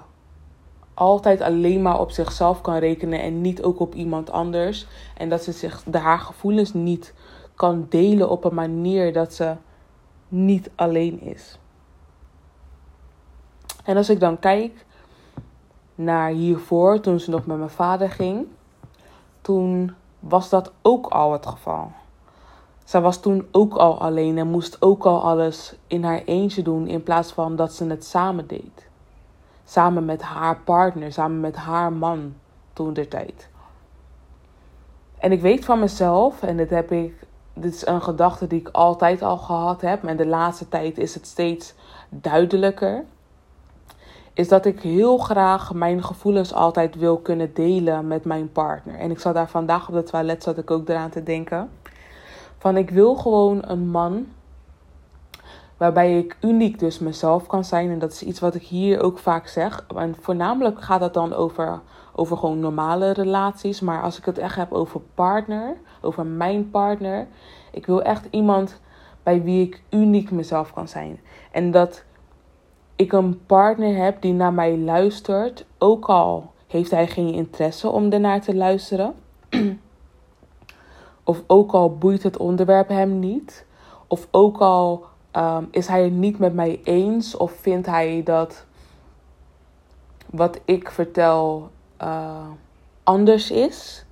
altijd 0.94 1.42
alleen 1.42 1.82
maar 1.82 2.00
op 2.00 2.12
zichzelf 2.12 2.62
kan 2.62 2.76
rekenen 2.76 3.22
en 3.22 3.42
niet 3.42 3.64
ook 3.64 3.80
op 3.80 3.94
iemand 3.96 4.32
anders. 4.32 4.88
En 5.18 5.30
dat 5.30 5.44
ze 5.44 5.52
zich, 5.52 5.84
de, 5.84 5.98
haar 5.98 6.20
gevoelens 6.20 6.74
niet 6.74 7.14
kan 7.56 7.86
delen 7.90 8.30
op 8.30 8.44
een 8.44 8.54
manier 8.54 9.14
dat 9.14 9.34
ze 9.34 9.56
niet 10.28 10.70
alleen 10.76 11.22
is. 11.22 11.60
En 13.84 13.98
als 13.98 14.10
ik 14.10 14.20
dan 14.20 14.40
kijk 14.40 14.86
naar 16.00 16.30
hiervoor, 16.30 17.00
toen 17.00 17.20
ze 17.20 17.30
nog 17.30 17.46
met 17.46 17.58
mijn 17.58 17.70
vader 17.70 18.10
ging, 18.10 18.48
toen 19.42 19.96
was 20.20 20.50
dat 20.50 20.72
ook 20.82 21.08
al 21.08 21.32
het 21.32 21.46
geval. 21.46 21.92
Zij 22.84 23.02
was 23.02 23.22
toen 23.22 23.48
ook 23.52 23.74
al 23.74 24.02
alleen 24.02 24.38
en 24.38 24.48
moest 24.48 24.82
ook 24.82 25.06
al 25.06 25.24
alles 25.24 25.76
in 25.88 26.04
haar 26.04 26.22
eentje 26.26 26.62
doen 26.62 26.88
in 26.88 27.04
plaats 27.04 27.32
van 27.32 27.56
dat 27.56 27.74
ze 27.74 27.86
het 27.86 28.06
samen 28.06 28.48
deed. 28.48 28.88
Samen 29.66 30.06
met 30.06 30.22
haar 30.22 30.60
partner, 30.60 31.12
samen 31.12 31.40
met 31.40 31.56
haar 31.56 31.94
man 31.94 32.34
toen 32.74 32.94
der 32.94 33.08
tijd. 33.08 33.50
En 35.18 35.32
ik 35.32 35.42
weet 35.42 35.66
van 35.66 35.80
mezelf, 35.80 36.42
en 36.42 36.58
dit 36.58 36.70
heb 36.70 36.92
ik 36.92 37.28
dit 37.54 37.74
is 37.74 37.86
een 37.86 38.02
gedachte 38.02 38.48
die 38.48 38.60
ik 38.60 38.70
altijd 38.72 39.22
al 39.22 39.38
gehad 39.38 39.82
heb. 39.82 40.04
En 40.04 40.18
de 40.18 40.28
laatste 40.28 40.70
tijd 40.70 40.98
is 40.98 41.14
het 41.14 41.28
steeds 41.28 41.74
duidelijker. 42.10 43.06
Is 44.40 44.48
dat 44.48 44.66
ik 44.66 44.82
heel 44.82 45.18
graag 45.18 45.74
mijn 45.74 46.04
gevoelens 46.04 46.54
altijd 46.54 46.96
wil 46.96 47.18
kunnen 47.18 47.54
delen 47.54 48.08
met 48.08 48.26
mijn 48.26 48.52
partner. 48.52 48.96
En 48.96 49.12
ik 49.12 49.20
zat 49.20 49.34
daar 49.34 49.50
vandaag 49.50 49.88
op 49.88 49.94
het 49.94 50.06
toilet, 50.06 50.44
zat 50.44 50.58
ik 50.58 50.72
ook 50.72 50.90
eraan 50.90 51.10
te 51.10 51.24
denken. 51.24 51.70
Van 52.58 52.78
ik 52.78 52.90
wil 52.90 53.16
gewoon 53.16 53.62
een 53.62 53.88
man 53.88 54.28
waarbij 55.78 56.18
ik 56.18 56.38
uniek 56.42 56.80
dus 56.80 57.00
mezelf 57.00 57.48
kan 57.48 57.64
zijn. 57.64 57.90
En 57.90 58.00
dat 58.00 58.12
is 58.12 58.24
iets 58.24 58.40
wat 58.40 58.56
ik 58.56 58.62
hier 58.62 59.02
ook 59.02 59.18
vaak 59.18 59.48
zeg. 59.48 59.86
En 59.96 60.16
voornamelijk 60.20 60.82
gaat 60.82 61.02
het 61.02 61.14
dan 61.14 61.34
over, 61.34 61.80
over 62.16 62.38
gewoon 62.38 62.60
normale 62.60 63.12
relaties. 63.12 63.80
Maar 63.80 64.02
als 64.02 64.18
ik 64.18 64.26
het 64.26 64.38
echt 64.38 64.56
heb 64.56 64.72
over 64.72 65.02
partner, 65.14 65.78
over 66.02 66.26
mijn 66.26 66.70
partner. 66.70 67.28
Ik 67.72 67.86
wil 67.86 68.02
echt 68.02 68.28
iemand 68.30 68.80
bij 69.24 69.44
wie 69.44 69.66
ik 69.66 69.82
uniek 69.90 70.32
mezelf 70.32 70.74
kan 70.74 70.88
zijn. 70.88 71.20
En 71.52 71.72
dat 71.72 72.04
ik 73.00 73.14
een 73.14 73.46
partner 73.46 73.96
heb 74.04 74.22
die 74.22 74.34
naar 74.34 74.54
mij 74.54 74.78
luistert. 74.78 75.66
Ook 75.78 76.06
al 76.06 76.52
heeft 76.68 76.92
hij 76.92 77.08
geen 77.08 77.34
interesse 77.34 77.90
om 77.90 78.12
ernaar 78.12 78.42
te 78.42 78.56
luisteren. 78.56 79.14
of 81.24 81.44
ook 81.48 81.72
al 81.72 81.98
boeit 81.98 82.24
het 82.24 82.38
onderwerp 82.38 82.88
hem 82.88 83.20
niet. 83.20 83.66
Of 84.08 84.28
ook 84.32 84.58
al 84.58 85.06
um, 85.34 85.68
is 85.72 85.88
hij 85.88 86.04
het 86.04 86.14
niet 86.14 86.40
met 86.40 86.54
mij 86.54 86.80
eens. 86.84 87.38
Of 87.38 87.52
vindt 87.52 87.88
hij 87.88 88.22
dat 88.24 88.66
wat 90.26 90.60
ik 90.66 90.92
vertel 90.92 91.70
uh, 92.02 92.48
anders 93.04 93.52
is. 93.52 94.06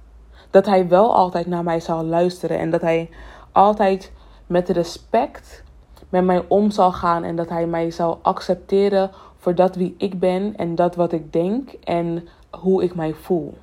Dat 0.50 0.66
hij 0.66 0.88
wel 0.88 1.16
altijd 1.16 1.48
naar 1.48 1.64
mij 1.64 1.80
zal 1.80 2.04
luisteren. 2.04 2.60
En 2.60 2.70
dat 2.70 2.82
hij 2.82 3.10
altijd 3.52 4.12
met 4.46 4.70
respect 4.70 5.64
met 6.10 6.24
mij 6.24 6.46
om 6.48 6.72
zal 6.72 6.92
gaan. 6.92 7.24
En 7.24 7.36
dat 7.36 7.50
hij 7.50 7.68
mij 7.68 7.92
zal 7.92 8.20
accepteren 8.22 9.12
voor 9.38 9.56
dat 9.56 9.76
wie 9.76 9.96
ik 9.98 10.20
ben. 10.20 10.56
En 10.58 10.76
dat 10.76 10.96
wat 10.96 11.12
ik 11.12 11.34
denk. 11.34 11.70
En 11.72 12.28
hoe 12.50 12.84
ik 12.84 12.96
mij 12.96 13.14
voel. 13.14 13.58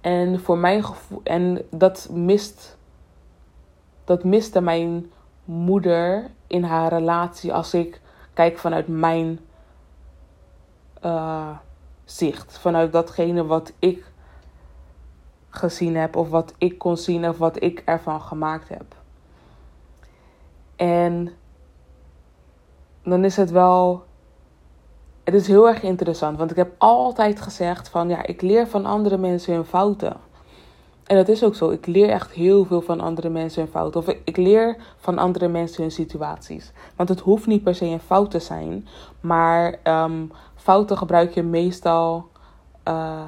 En 0.00 0.40
voor 0.40 0.58
mijn 0.58 0.84
gevoel. 0.84 1.20
En 1.24 1.62
dat 1.70 2.08
mist. 2.12 2.76
Dat 4.04 4.24
miste 4.24 4.60
mijn 4.60 5.10
moeder 5.44 6.30
in 6.46 6.62
haar 6.62 6.88
relatie. 6.88 7.54
Als 7.54 7.74
ik 7.74 8.00
kijk 8.34 8.58
vanuit 8.58 8.88
mijn 8.88 9.40
uh, 11.04 11.48
zicht. 12.04 12.58
Vanuit 12.58 12.92
datgene 12.92 13.44
wat 13.44 13.72
ik 13.78 14.12
gezien 15.50 15.96
heb. 15.96 16.16
Of 16.16 16.30
wat 16.30 16.54
ik 16.58 16.78
kon 16.78 16.96
zien. 16.96 17.28
Of 17.28 17.38
wat 17.38 17.62
ik 17.62 17.82
ervan 17.84 18.20
gemaakt 18.20 18.68
heb. 18.68 19.03
En 20.76 21.32
dan 23.02 23.24
is 23.24 23.36
het 23.36 23.50
wel. 23.50 24.04
Het 25.24 25.34
is 25.34 25.46
heel 25.46 25.68
erg 25.68 25.82
interessant. 25.82 26.38
Want 26.38 26.50
ik 26.50 26.56
heb 26.56 26.74
altijd 26.78 27.40
gezegd 27.40 27.88
van 27.88 28.08
ja, 28.08 28.26
ik 28.26 28.42
leer 28.42 28.68
van 28.68 28.86
andere 28.86 29.16
mensen 29.16 29.54
hun 29.54 29.64
fouten. 29.64 30.16
En 31.04 31.16
dat 31.16 31.28
is 31.28 31.44
ook 31.44 31.54
zo. 31.54 31.70
Ik 31.70 31.86
leer 31.86 32.08
echt 32.08 32.32
heel 32.32 32.64
veel 32.64 32.80
van 32.80 33.00
andere 33.00 33.28
mensen 33.28 33.62
hun 33.62 33.70
fouten. 33.70 34.00
Of 34.00 34.08
ik 34.24 34.36
leer 34.36 34.76
van 34.96 35.18
andere 35.18 35.48
mensen 35.48 35.82
hun 35.82 35.90
situaties. 35.90 36.72
Want 36.96 37.08
het 37.08 37.20
hoeft 37.20 37.46
niet 37.46 37.62
per 37.62 37.74
se 37.74 37.84
een 37.84 38.00
fout 38.00 38.30
te 38.30 38.38
zijn. 38.38 38.86
Maar 39.20 39.78
um, 39.84 40.32
fouten 40.54 40.98
gebruik 40.98 41.34
je 41.34 41.42
meestal. 41.42 42.28
Uh, 42.88 43.22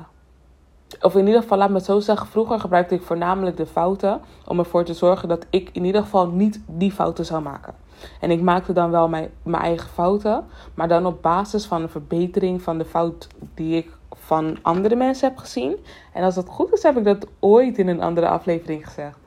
of 1.00 1.14
in 1.14 1.26
ieder 1.26 1.42
geval, 1.42 1.58
laat 1.58 1.68
me 1.68 1.74
het 1.74 1.84
zo 1.84 2.00
zeggen. 2.00 2.26
Vroeger 2.26 2.60
gebruikte 2.60 2.94
ik 2.94 3.02
voornamelijk 3.02 3.56
de 3.56 3.66
fouten. 3.66 4.20
Om 4.44 4.58
ervoor 4.58 4.84
te 4.84 4.94
zorgen 4.94 5.28
dat 5.28 5.46
ik 5.50 5.70
in 5.72 5.84
ieder 5.84 6.02
geval 6.02 6.26
niet 6.26 6.60
die 6.66 6.92
fouten 6.92 7.24
zou 7.24 7.42
maken. 7.42 7.74
En 8.20 8.30
ik 8.30 8.42
maakte 8.42 8.72
dan 8.72 8.90
wel 8.90 9.08
mijn, 9.08 9.30
mijn 9.42 9.62
eigen 9.62 9.88
fouten. 9.88 10.44
Maar 10.74 10.88
dan 10.88 11.06
op 11.06 11.22
basis 11.22 11.64
van 11.64 11.82
een 11.82 11.88
verbetering 11.88 12.62
van 12.62 12.78
de 12.78 12.84
fout 12.84 13.28
die 13.54 13.76
ik 13.76 13.90
van 14.12 14.58
andere 14.62 14.96
mensen 14.96 15.28
heb 15.28 15.38
gezien. 15.38 15.76
En 16.12 16.24
als 16.24 16.34
dat 16.34 16.48
goed 16.48 16.72
is, 16.72 16.82
heb 16.82 16.96
ik 16.96 17.04
dat 17.04 17.26
ooit 17.38 17.78
in 17.78 17.88
een 17.88 18.02
andere 18.02 18.28
aflevering 18.28 18.86
gezegd. 18.86 19.18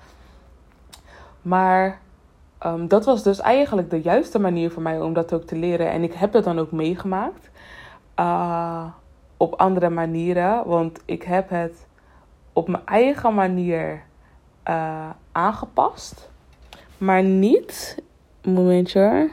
Maar 1.42 2.00
um, 2.66 2.88
dat 2.88 3.06
was 3.06 3.24
dus 3.24 3.39
eigenlijk 3.39 3.89
de 3.89 4.01
juiste 4.01 4.39
manier 4.39 4.72
voor 4.72 4.82
mij 4.82 5.01
om 5.01 5.13
dat 5.13 5.34
ook 5.34 5.44
te 5.44 5.56
leren. 5.56 5.89
En 5.89 6.04
ik 6.04 6.13
heb 6.13 6.32
dat 6.32 6.44
dan 6.44 6.60
ook 6.60 6.72
meegemaakt. 6.72 7.50
Uh, 8.20 8.86
op 9.39 9.53
andere 9.53 9.89
manieren. 9.89 10.67
Want 10.67 11.01
ik 11.05 11.24
heb 11.24 11.50
het 11.50 11.88
op 12.53 12.67
mijn 12.67 12.86
eigen 12.86 13.34
manier 13.34 14.03
uh, 14.69 15.10
aangepast. 15.31 16.29
Maar 16.98 17.24
niet. 17.24 18.03
Momentje 18.43 19.00
hoor. 19.00 19.29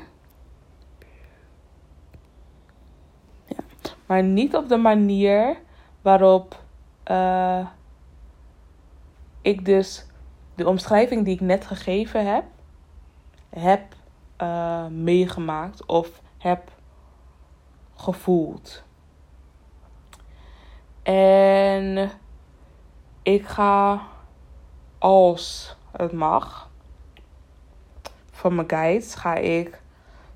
Maar 4.06 4.22
niet 4.22 4.56
op 4.56 4.68
de 4.68 4.76
manier 4.76 5.56
waarop 6.02 6.62
uh, 7.10 7.66
ik 9.40 9.64
dus 9.64 10.06
de 10.54 10.68
omschrijving 10.68 11.24
die 11.24 11.34
ik 11.34 11.40
net 11.40 11.66
gegeven 11.66 12.34
heb, 12.34 12.44
heb 13.48 13.94
uh, 14.42 14.86
meegemaakt 14.86 15.86
of 15.86 16.22
heb 16.38 16.70
gevoeld. 17.94 18.85
En 21.12 22.10
ik 23.22 23.46
ga, 23.46 24.02
als 24.98 25.76
het 25.90 26.12
mag, 26.12 26.68
van 28.30 28.54
mijn 28.54 28.68
guides, 28.68 29.14
ga 29.14 29.34
ik 29.34 29.80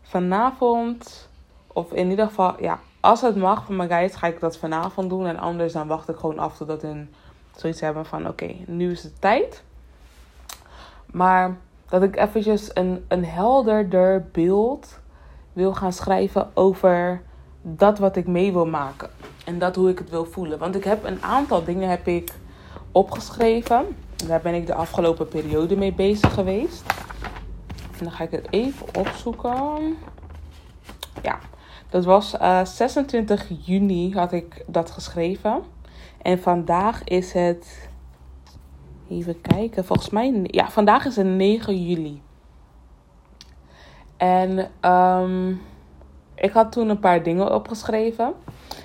vanavond, 0.03 1.29
of 1.67 1.93
in 1.93 2.11
ieder 2.11 2.27
geval, 2.27 2.63
ja, 2.63 2.79
als 3.01 3.21
het 3.21 3.37
mag 3.37 3.65
van 3.65 3.77
mijn 3.77 3.89
guides, 3.89 4.17
ga 4.17 4.27
ik 4.27 4.41
dat 4.41 4.59
vanavond 4.59 5.11
doen. 5.11 5.27
En 5.27 5.39
anders 5.39 5.73
dan 5.73 5.87
wacht 5.87 6.09
ik 6.09 6.17
gewoon 6.17 6.39
af 6.39 6.57
totdat 6.57 6.83
hun 6.83 7.15
zoiets 7.57 7.81
hebben 7.81 8.07
van 8.07 8.29
oké, 8.29 8.55
nu 8.67 8.91
is 8.91 9.03
het 9.03 9.21
tijd. 9.21 9.63
Maar 11.07 11.57
dat 11.89 12.03
ik 12.03 12.17
eventjes 12.17 12.71
een, 12.75 13.05
een 13.09 13.25
helderder 13.25 14.29
beeld 14.33 14.99
wil 15.53 15.75
gaan 15.75 15.93
schrijven 15.93 16.51
over 16.55 17.23
dat 17.63 17.99
wat 17.99 18.17
ik 18.17 18.27
mee 18.27 18.53
wil 18.53 18.67
maken. 18.67 19.11
En 19.45 19.59
dat 19.59 19.77
hoe 19.77 19.91
ik 19.91 19.99
het 19.99 20.11
wil 20.11 20.25
voelen. 20.25 20.59
Want 20.59 20.75
ik 20.75 20.85
heb 20.85 21.05
een 21.05 21.23
aantal 21.23 21.65
dingen 21.65 21.89
heb 21.89 22.07
ik 22.07 22.33
opgeschreven. 22.93 23.87
Daar 24.27 24.41
ben 24.41 24.55
ik 24.55 24.67
de 24.67 24.75
afgelopen 24.75 25.29
periode 25.29 25.77
mee 25.77 25.93
bezig 25.93 26.35
geweest. 26.35 26.83
En 27.99 28.05
dan 28.05 28.11
ga 28.11 28.25
ik 28.25 28.31
het 28.31 28.47
even 28.51 28.87
opzoeken. 28.97 29.97
Ja, 31.23 31.39
dat 31.89 32.05
was 32.05 32.35
uh, 32.35 32.61
eh, 32.61 32.67
26 32.67 33.49
juni 33.65 34.13
had 34.13 34.33
ik 34.33 34.65
dat 34.67 34.91
geschreven. 34.91 35.63
En 36.23 36.41
vandaag 36.41 37.05
is 37.05 37.33
het. 37.33 37.89
Even 39.09 39.41
kijken, 39.41 39.85
volgens 39.85 40.11
mij. 40.11 40.41
Ja, 40.43 40.71
vandaag 40.71 41.05
is 41.05 41.17
het 41.17 41.27
9 41.27 41.87
juli. 41.87 42.23
En 44.17 44.71
um, 44.91 45.61
ik 46.35 46.51
had 46.51 46.73
toen 46.73 46.89
een 46.89 46.99
paar 46.99 47.23
dingen 47.23 47.55
opgeschreven. 47.55 48.35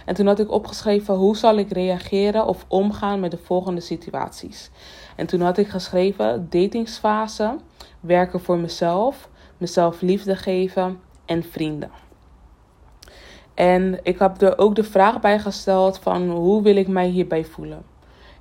En 0.06 0.16
toen 0.16 0.28
had 0.28 0.40
ik 0.40 0.52
opgeschreven 0.52 1.16
hoe 1.16 1.38
zal 1.38 1.58
ik 1.58 1.72
reageren 1.72 2.46
of 2.46 2.66
omgaan 2.68 3.20
met 3.20 3.32
de 3.32 3.38
volgende 3.38 3.82
situaties. 3.82 4.70
En 5.16 5.26
toen 5.26 5.42
had 5.42 5.58
ik 5.58 5.68
geschreven 5.68 6.48
datingsfase, 6.50 7.58
werken 8.00 8.40
voor 8.40 8.58
mezelf, 8.58 9.30
mezelf 9.58 10.02
liefde 10.02 10.36
geven 10.36 11.00
en 11.26 11.44
vrienden. 11.44 11.90
En 13.54 14.00
ik 14.04 14.20
heb 14.20 14.42
er 14.42 14.58
ook 14.58 14.76
de 14.76 14.84
vraag 14.84 15.20
bij 15.20 15.40
gesteld 15.40 16.00
van 16.00 16.30
hoe 16.30 16.62
wil 16.62 16.76
ik 16.76 16.88
mij 16.88 17.08
hierbij 17.08 17.46
voelen. 17.46 17.84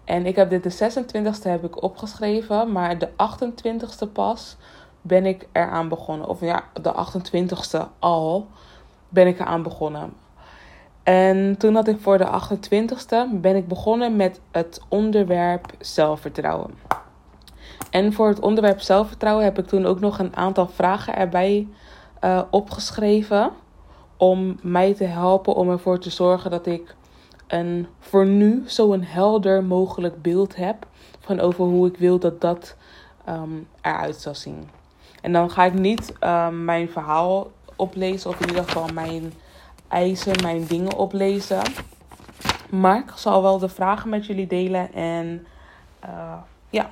En 0.05 0.27
ik 0.27 0.37
heb 0.37 0.51
dit 0.51 0.63
de 0.63 0.91
26e 0.93 1.43
heb 1.43 1.65
ik 1.65 1.83
opgeschreven, 1.83 2.73
maar 2.73 2.99
de 2.99 3.09
28e 3.09 4.13
pas 4.13 4.57
ben 5.03 5.27
ik 5.27 5.49
eraan 5.53 5.89
begonnen. 5.89 6.29
Of 6.29 6.41
ja, 6.41 6.65
de 6.83 6.93
28e 6.93 7.89
al 7.99 8.49
ben 9.09 9.27
ik 9.27 9.41
eraan 9.41 9.63
begonnen. 9.63 10.13
En 11.05 11.57
toen 11.59 11.75
had 11.75 11.89
ik 11.89 12.01
voor 12.01 12.19
de 12.19 12.27
28e 12.27 13.41
ben 13.41 13.57
ik 13.57 13.69
begonnen 13.69 14.17
met 14.17 14.41
het 14.51 14.81
onderwerp 14.89 15.67
zelfvertrouwen. 15.79 16.71
En 17.91 18.13
voor 18.13 18.29
het 18.29 18.41
onderwerp 18.41 18.81
zelfvertrouwen 18.81 19.45
heb 19.45 19.59
ik 19.59 19.67
toen 19.67 19.87
ook 19.87 20.01
nog 20.01 20.19
een 20.19 20.37
aantal 20.37 20.69
vragen 20.69 21.17
erbij 21.17 21.69
uh, 22.25 22.43
opgeschreven 22.51 23.51
om 24.17 24.59
mij 24.63 24.95
te 24.95 25.05
helpen 25.05 25.55
om 25.55 25.71
ervoor 25.71 25.99
te 25.99 26.11
zorgen 26.11 26.51
dat 26.51 26.67
ik 26.67 26.95
een 27.47 27.87
voor 27.99 28.27
nu 28.27 28.63
zo 28.67 28.93
een 28.93 29.05
helder 29.05 29.65
mogelijk 29.65 30.23
beeld 30.23 30.57
heb 30.57 30.87
van 31.21 31.41
over 31.41 31.65
hoe 31.65 31.87
ik 31.87 31.97
wil 31.97 32.19
dat 32.19 32.41
dat 32.41 32.77
um, 33.29 33.69
eruit 33.81 34.17
zal 34.17 34.35
zien. 34.35 34.69
En 35.21 35.33
dan 35.33 35.51
ga 35.51 35.65
ik 35.65 35.75
niet 35.75 36.13
um, 36.21 36.65
mijn 36.65 36.89
verhaal 36.89 37.51
oplezen 37.77 38.31
of 38.31 38.41
in 38.41 38.49
ieder 38.49 38.65
geval 38.65 38.89
mijn 38.95 39.33
mijn 40.43 40.67
dingen 40.67 40.97
oplezen. 40.97 41.63
Maar 42.71 42.99
ik 42.99 43.13
zal 43.15 43.43
wel 43.43 43.59
de 43.59 43.69
vragen 43.69 44.09
met 44.09 44.27
jullie 44.27 44.47
delen 44.47 44.93
en 44.93 45.47
uh, 46.05 46.35
ja, 46.71 46.91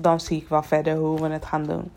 dan 0.00 0.20
zie 0.20 0.40
ik 0.40 0.48
wel 0.48 0.62
verder 0.62 0.96
hoe 0.96 1.20
we 1.20 1.28
het 1.28 1.44
gaan 1.44 1.64
doen. 1.64 1.90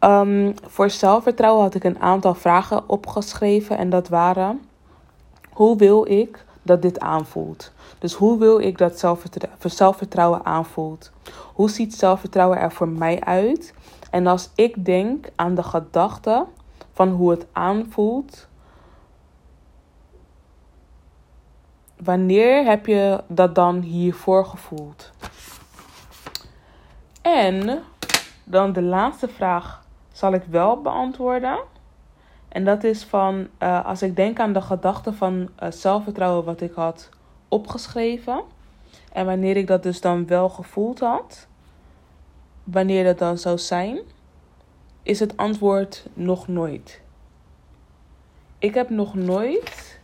Um, 0.00 0.54
voor 0.66 0.90
zelfvertrouwen 0.90 1.62
had 1.62 1.74
ik 1.74 1.84
een 1.84 2.00
aantal 2.00 2.34
vragen 2.34 2.88
opgeschreven. 2.88 3.78
En 3.78 3.90
dat 3.90 4.08
waren: 4.08 4.60
hoe 5.50 5.76
wil 5.76 6.10
ik 6.10 6.44
dat 6.62 6.82
dit 6.82 7.00
aanvoelt? 7.00 7.72
Dus 7.98 8.14
hoe 8.14 8.38
wil 8.38 8.58
ik 8.58 8.78
dat 8.78 9.04
zelfvertrouwen 9.64 10.44
aanvoelt? 10.44 11.10
Hoe 11.54 11.70
ziet 11.70 11.94
zelfvertrouwen 11.94 12.58
er 12.58 12.72
voor 12.72 12.88
mij 12.88 13.20
uit? 13.20 13.74
En 14.10 14.26
als 14.26 14.50
ik 14.54 14.84
denk 14.84 15.28
aan 15.36 15.54
de 15.54 15.62
gedachte 15.62 16.44
van 16.92 17.08
hoe 17.08 17.30
het 17.30 17.46
aanvoelt, 17.52 18.47
wanneer 22.02 22.64
heb 22.64 22.86
je 22.86 23.22
dat 23.26 23.54
dan 23.54 23.80
hiervoor 23.80 24.46
gevoeld? 24.46 25.12
En 27.22 27.82
dan 28.44 28.72
de 28.72 28.82
laatste 28.82 29.28
vraag 29.28 29.86
zal 30.12 30.32
ik 30.32 30.42
wel 30.50 30.82
beantwoorden. 30.82 31.58
En 32.48 32.64
dat 32.64 32.84
is 32.84 33.04
van 33.04 33.48
uh, 33.62 33.84
als 33.84 34.02
ik 34.02 34.16
denk 34.16 34.40
aan 34.40 34.52
de 34.52 34.60
gedachte 34.60 35.12
van 35.12 35.48
uh, 35.62 35.70
zelfvertrouwen 35.70 36.44
wat 36.44 36.60
ik 36.60 36.72
had 36.72 37.08
opgeschreven. 37.48 38.42
En 39.12 39.26
wanneer 39.26 39.56
ik 39.56 39.66
dat 39.66 39.82
dus 39.82 40.00
dan 40.00 40.26
wel 40.26 40.48
gevoeld 40.48 41.00
had, 41.00 41.46
wanneer 42.64 43.04
dat 43.04 43.18
dan 43.18 43.38
zou 43.38 43.58
zijn, 43.58 43.98
is 45.02 45.20
het 45.20 45.36
antwoord 45.36 46.06
nog 46.14 46.48
nooit. 46.48 47.00
Ik 48.58 48.74
heb 48.74 48.90
nog 48.90 49.14
nooit 49.14 49.97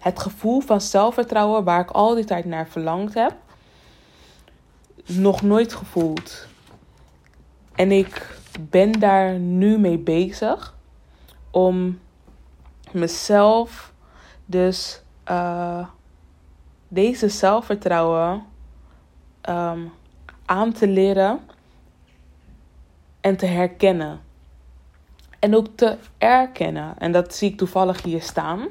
het 0.00 0.18
gevoel 0.18 0.60
van 0.60 0.80
zelfvertrouwen 0.80 1.64
waar 1.64 1.80
ik 1.80 1.90
al 1.90 2.14
die 2.14 2.24
tijd 2.24 2.44
naar 2.44 2.68
verlangd 2.68 3.14
heb, 3.14 3.34
nog 5.06 5.42
nooit 5.42 5.74
gevoeld. 5.74 6.46
En 7.74 7.92
ik 7.92 8.38
ben 8.60 8.92
daar 8.92 9.38
nu 9.38 9.78
mee 9.78 9.98
bezig 9.98 10.74
om 11.50 11.98
mezelf 12.92 13.92
dus 14.46 15.02
uh, 15.30 15.86
deze 16.88 17.28
zelfvertrouwen 17.28 18.44
um, 19.48 19.92
aan 20.44 20.72
te 20.72 20.88
leren 20.88 21.40
en 23.20 23.36
te 23.36 23.46
herkennen. 23.46 24.20
En 25.38 25.56
ook 25.56 25.66
te 25.74 25.96
erkennen. 26.18 26.98
En 26.98 27.12
dat 27.12 27.34
zie 27.34 27.50
ik 27.50 27.58
toevallig 27.58 28.02
hier 28.02 28.22
staan. 28.22 28.68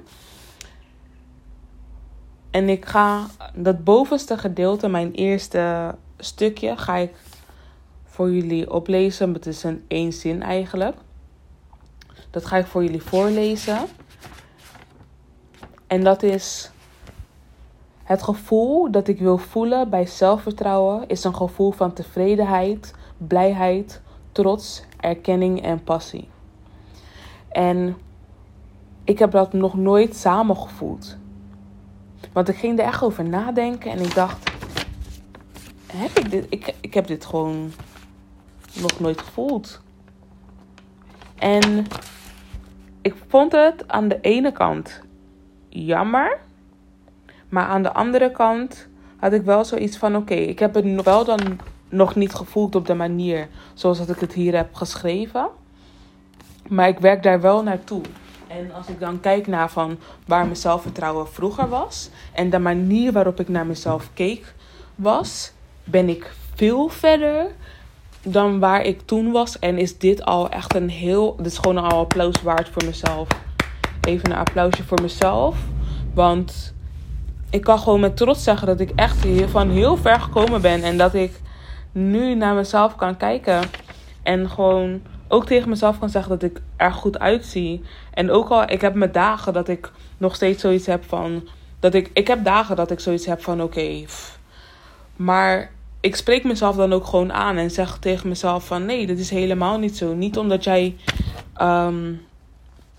En 2.51 2.69
ik 2.69 2.85
ga 2.85 3.25
dat 3.53 3.83
bovenste 3.83 4.37
gedeelte, 4.37 4.87
mijn 4.87 5.11
eerste 5.11 5.95
stukje, 6.17 6.77
ga 6.77 6.95
ik 6.95 7.11
voor 8.05 8.31
jullie 8.31 8.71
oplezen. 8.71 9.33
Het 9.33 9.45
is 9.45 9.63
een 9.63 9.83
één 9.87 10.13
zin 10.13 10.41
eigenlijk. 10.41 10.95
Dat 12.29 12.45
ga 12.45 12.57
ik 12.57 12.65
voor 12.65 12.83
jullie 12.83 13.01
voorlezen. 13.01 13.77
En 15.87 16.03
dat 16.03 16.23
is 16.23 16.71
het 18.03 18.23
gevoel 18.23 18.91
dat 18.91 19.07
ik 19.07 19.19
wil 19.19 19.37
voelen 19.37 19.89
bij 19.89 20.05
zelfvertrouwen 20.05 21.07
is 21.07 21.23
een 21.23 21.35
gevoel 21.35 21.71
van 21.71 21.93
tevredenheid, 21.93 22.93
blijheid, 23.17 24.01
trots, 24.31 24.83
erkenning 24.99 25.61
en 25.61 25.83
passie. 25.83 26.27
En 27.49 27.97
ik 29.03 29.19
heb 29.19 29.31
dat 29.31 29.53
nog 29.53 29.73
nooit 29.73 30.15
samen 30.15 30.57
gevoeld. 30.57 31.18
Want 32.31 32.49
ik 32.49 32.55
ging 32.55 32.79
er 32.79 32.85
echt 32.85 33.03
over 33.03 33.23
nadenken 33.23 33.91
en 33.91 33.99
ik 33.99 34.15
dacht: 34.15 34.51
heb 35.91 36.19
ik 36.19 36.31
dit? 36.31 36.45
Ik, 36.49 36.73
ik 36.81 36.93
heb 36.93 37.07
dit 37.07 37.25
gewoon 37.25 37.71
nog 38.81 38.99
nooit 38.99 39.21
gevoeld. 39.21 39.81
En 41.35 41.85
ik 43.01 43.15
vond 43.27 43.51
het 43.51 43.87
aan 43.87 44.07
de 44.07 44.19
ene 44.21 44.51
kant 44.51 45.01
jammer. 45.69 46.37
Maar 47.49 47.65
aan 47.65 47.83
de 47.83 47.93
andere 47.93 48.31
kant 48.31 48.87
had 49.17 49.33
ik 49.33 49.41
wel 49.41 49.65
zoiets 49.65 49.97
van: 49.97 50.15
oké, 50.15 50.33
ik 50.33 50.59
heb 50.59 50.73
het 50.73 51.03
wel 51.03 51.25
dan 51.25 51.59
nog 51.89 52.15
niet 52.15 52.33
gevoeld 52.33 52.75
op 52.75 52.85
de 52.85 52.93
manier 52.93 53.47
zoals 53.73 53.97
dat 53.97 54.09
ik 54.09 54.19
het 54.19 54.33
hier 54.33 54.55
heb 54.55 54.73
geschreven. 54.75 55.47
Maar 56.67 56.87
ik 56.87 56.99
werk 56.99 57.23
daar 57.23 57.41
wel 57.41 57.63
naartoe. 57.63 58.01
En 58.49 58.71
als 58.73 58.87
ik 58.87 58.99
dan 58.99 59.19
kijk 59.19 59.47
naar 59.47 59.69
van 59.69 59.97
waar 60.25 60.43
mijn 60.43 60.55
zelfvertrouwen 60.55 61.27
vroeger 61.27 61.69
was 61.69 62.09
en 62.31 62.49
de 62.49 62.59
manier 62.59 63.11
waarop 63.11 63.39
ik 63.39 63.49
naar 63.49 63.65
mezelf 63.65 64.09
keek 64.13 64.53
was, 64.95 65.51
ben 65.83 66.09
ik 66.09 66.31
veel 66.55 66.89
verder 66.89 67.51
dan 68.21 68.59
waar 68.59 68.81
ik 68.81 69.01
toen 69.05 69.31
was. 69.31 69.59
En 69.59 69.77
is 69.77 69.97
dit 69.97 70.25
al 70.25 70.49
echt 70.49 70.75
een 70.75 70.89
heel. 70.89 71.35
Dit 71.35 71.45
is 71.45 71.57
gewoon 71.57 71.77
al 71.77 71.99
applaus 71.99 72.41
waard 72.41 72.69
voor 72.69 72.85
mezelf. 72.85 73.27
Even 74.01 74.31
een 74.31 74.37
applausje 74.37 74.83
voor 74.83 75.01
mezelf. 75.01 75.57
Want 76.13 76.73
ik 77.49 77.61
kan 77.61 77.79
gewoon 77.79 77.99
met 77.99 78.17
trots 78.17 78.43
zeggen 78.43 78.67
dat 78.67 78.79
ik 78.79 78.91
echt 78.95 79.25
van 79.45 79.69
heel 79.69 79.97
ver 79.97 80.19
gekomen 80.19 80.61
ben. 80.61 80.83
En 80.83 80.97
dat 80.97 81.13
ik 81.13 81.41
nu 81.91 82.35
naar 82.35 82.55
mezelf 82.55 82.95
kan 82.95 83.17
kijken. 83.17 83.61
En 84.23 84.49
gewoon 84.49 85.01
ook 85.29 85.45
tegen 85.45 85.69
mezelf 85.69 85.99
kan 85.99 86.09
zeggen 86.09 86.39
dat 86.39 86.51
ik 86.51 86.61
er 86.75 86.91
goed 86.91 87.19
uitzie. 87.19 87.81
En 88.13 88.31
ook 88.31 88.49
al, 88.49 88.69
ik 88.69 88.81
heb 88.81 88.93
mijn 88.93 89.11
dagen 89.11 89.53
dat 89.53 89.67
ik 89.67 89.91
nog 90.17 90.35
steeds 90.35 90.61
zoiets 90.61 90.85
heb 90.85 91.03
van. 91.07 91.47
Dat 91.79 91.93
ik, 91.93 92.09
ik 92.13 92.27
heb 92.27 92.43
dagen 92.43 92.75
dat 92.75 92.91
ik 92.91 92.99
zoiets 92.99 93.25
heb 93.25 93.43
van 93.43 93.61
oké. 93.61 94.05
maar 95.15 95.71
ik 96.01 96.15
spreek 96.15 96.43
mezelf 96.43 96.75
dan 96.75 96.93
ook 96.93 97.05
gewoon 97.05 97.33
aan 97.33 97.57
en 97.57 97.71
zeg 97.71 97.97
tegen 97.97 98.29
mezelf 98.29 98.65
van 98.65 98.85
nee, 98.85 99.07
dat 99.07 99.17
is 99.17 99.29
helemaal 99.29 99.77
niet 99.77 99.97
zo. 99.97 100.13
Niet 100.13 100.37
omdat 100.37 100.63
jij 100.63 100.95
ehm, 101.53 102.13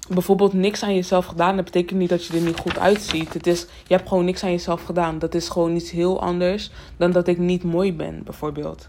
bijvoorbeeld 0.09 0.53
niks 0.53 0.83
aan 0.83 0.95
jezelf 0.95 1.27
gedaan 1.27 1.55
hebt, 1.55 1.73
betekent 1.73 1.99
niet 1.99 2.09
dat 2.09 2.25
je 2.25 2.37
er 2.37 2.45
niet 2.45 2.59
goed 2.59 2.79
uitziet. 2.79 3.33
Het 3.33 3.47
is, 3.47 3.67
je 3.87 3.95
hebt 3.95 4.09
gewoon 4.09 4.25
niks 4.25 4.45
aan 4.45 4.51
jezelf 4.51 4.83
gedaan. 4.83 5.19
Dat 5.19 5.35
is 5.35 5.49
gewoon 5.49 5.75
iets 5.75 5.91
heel 5.91 6.21
anders 6.21 6.71
dan 6.97 7.13
dat 7.13 7.29
ik 7.29 7.39
niet 7.39 7.65
mooi 7.65 7.95
ben, 7.95 8.23
bijvoorbeeld. 8.25 8.89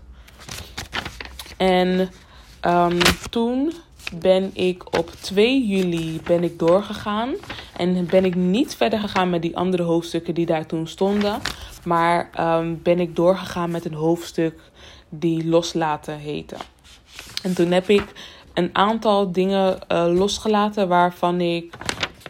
En 1.58 2.10
um, 2.66 2.98
toen 3.30 3.74
ben 4.14 4.50
ik 4.54 4.98
op 4.98 5.10
2 5.10 5.68
juli 5.68 6.22
ben 6.24 6.44
ik 6.44 6.60
doorgegaan. 6.60 7.34
En 7.78 8.06
ben 8.06 8.26
ik 8.26 8.36
niet 8.36 8.76
verder 8.76 9.00
gegaan 9.00 9.30
met 9.30 9.42
die 9.42 9.58
andere 9.58 9.84
hoofdstukken 9.84 10.34
die 10.34 10.46
daar 10.46 10.66
toen 10.66 10.88
stonden. 10.88 11.42
Maar 11.84 12.30
um, 12.40 12.80
ben 12.84 13.00
ik 13.00 13.16
doorgegaan 13.16 13.72
met 13.72 13.86
een 13.86 13.94
hoofdstuk 13.94 14.60
die 15.10 15.48
loslaten 15.48 16.18
heette. 16.18 16.56
En 17.44 17.54
toen 17.54 17.72
heb 17.72 17.90
ik 17.90 18.04
een 18.54 18.70
aantal 18.74 19.32
dingen 19.32 19.80
uh, 19.92 20.06
losgelaten 20.14 20.88
waarvan 20.88 21.42
ik, 21.42 21.74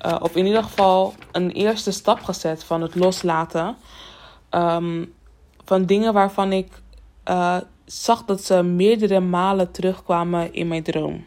uh, 0.05 0.15
of 0.19 0.35
in 0.35 0.45
ieder 0.45 0.63
geval 0.63 1.13
een 1.31 1.51
eerste 1.51 1.91
stap 1.91 2.23
gezet 2.23 2.63
van 2.63 2.81
het 2.81 2.95
loslaten. 2.95 3.75
Um, 4.51 5.13
van 5.65 5.85
dingen 5.85 6.13
waarvan 6.13 6.51
ik 6.51 6.67
uh, 7.29 7.57
zag 7.91 8.25
dat 8.25 8.43
ze 8.43 8.63
meerdere 8.63 9.19
malen 9.19 9.71
terugkwamen 9.71 10.53
in 10.53 10.67
mijn 10.67 10.83
droom. 10.83 11.25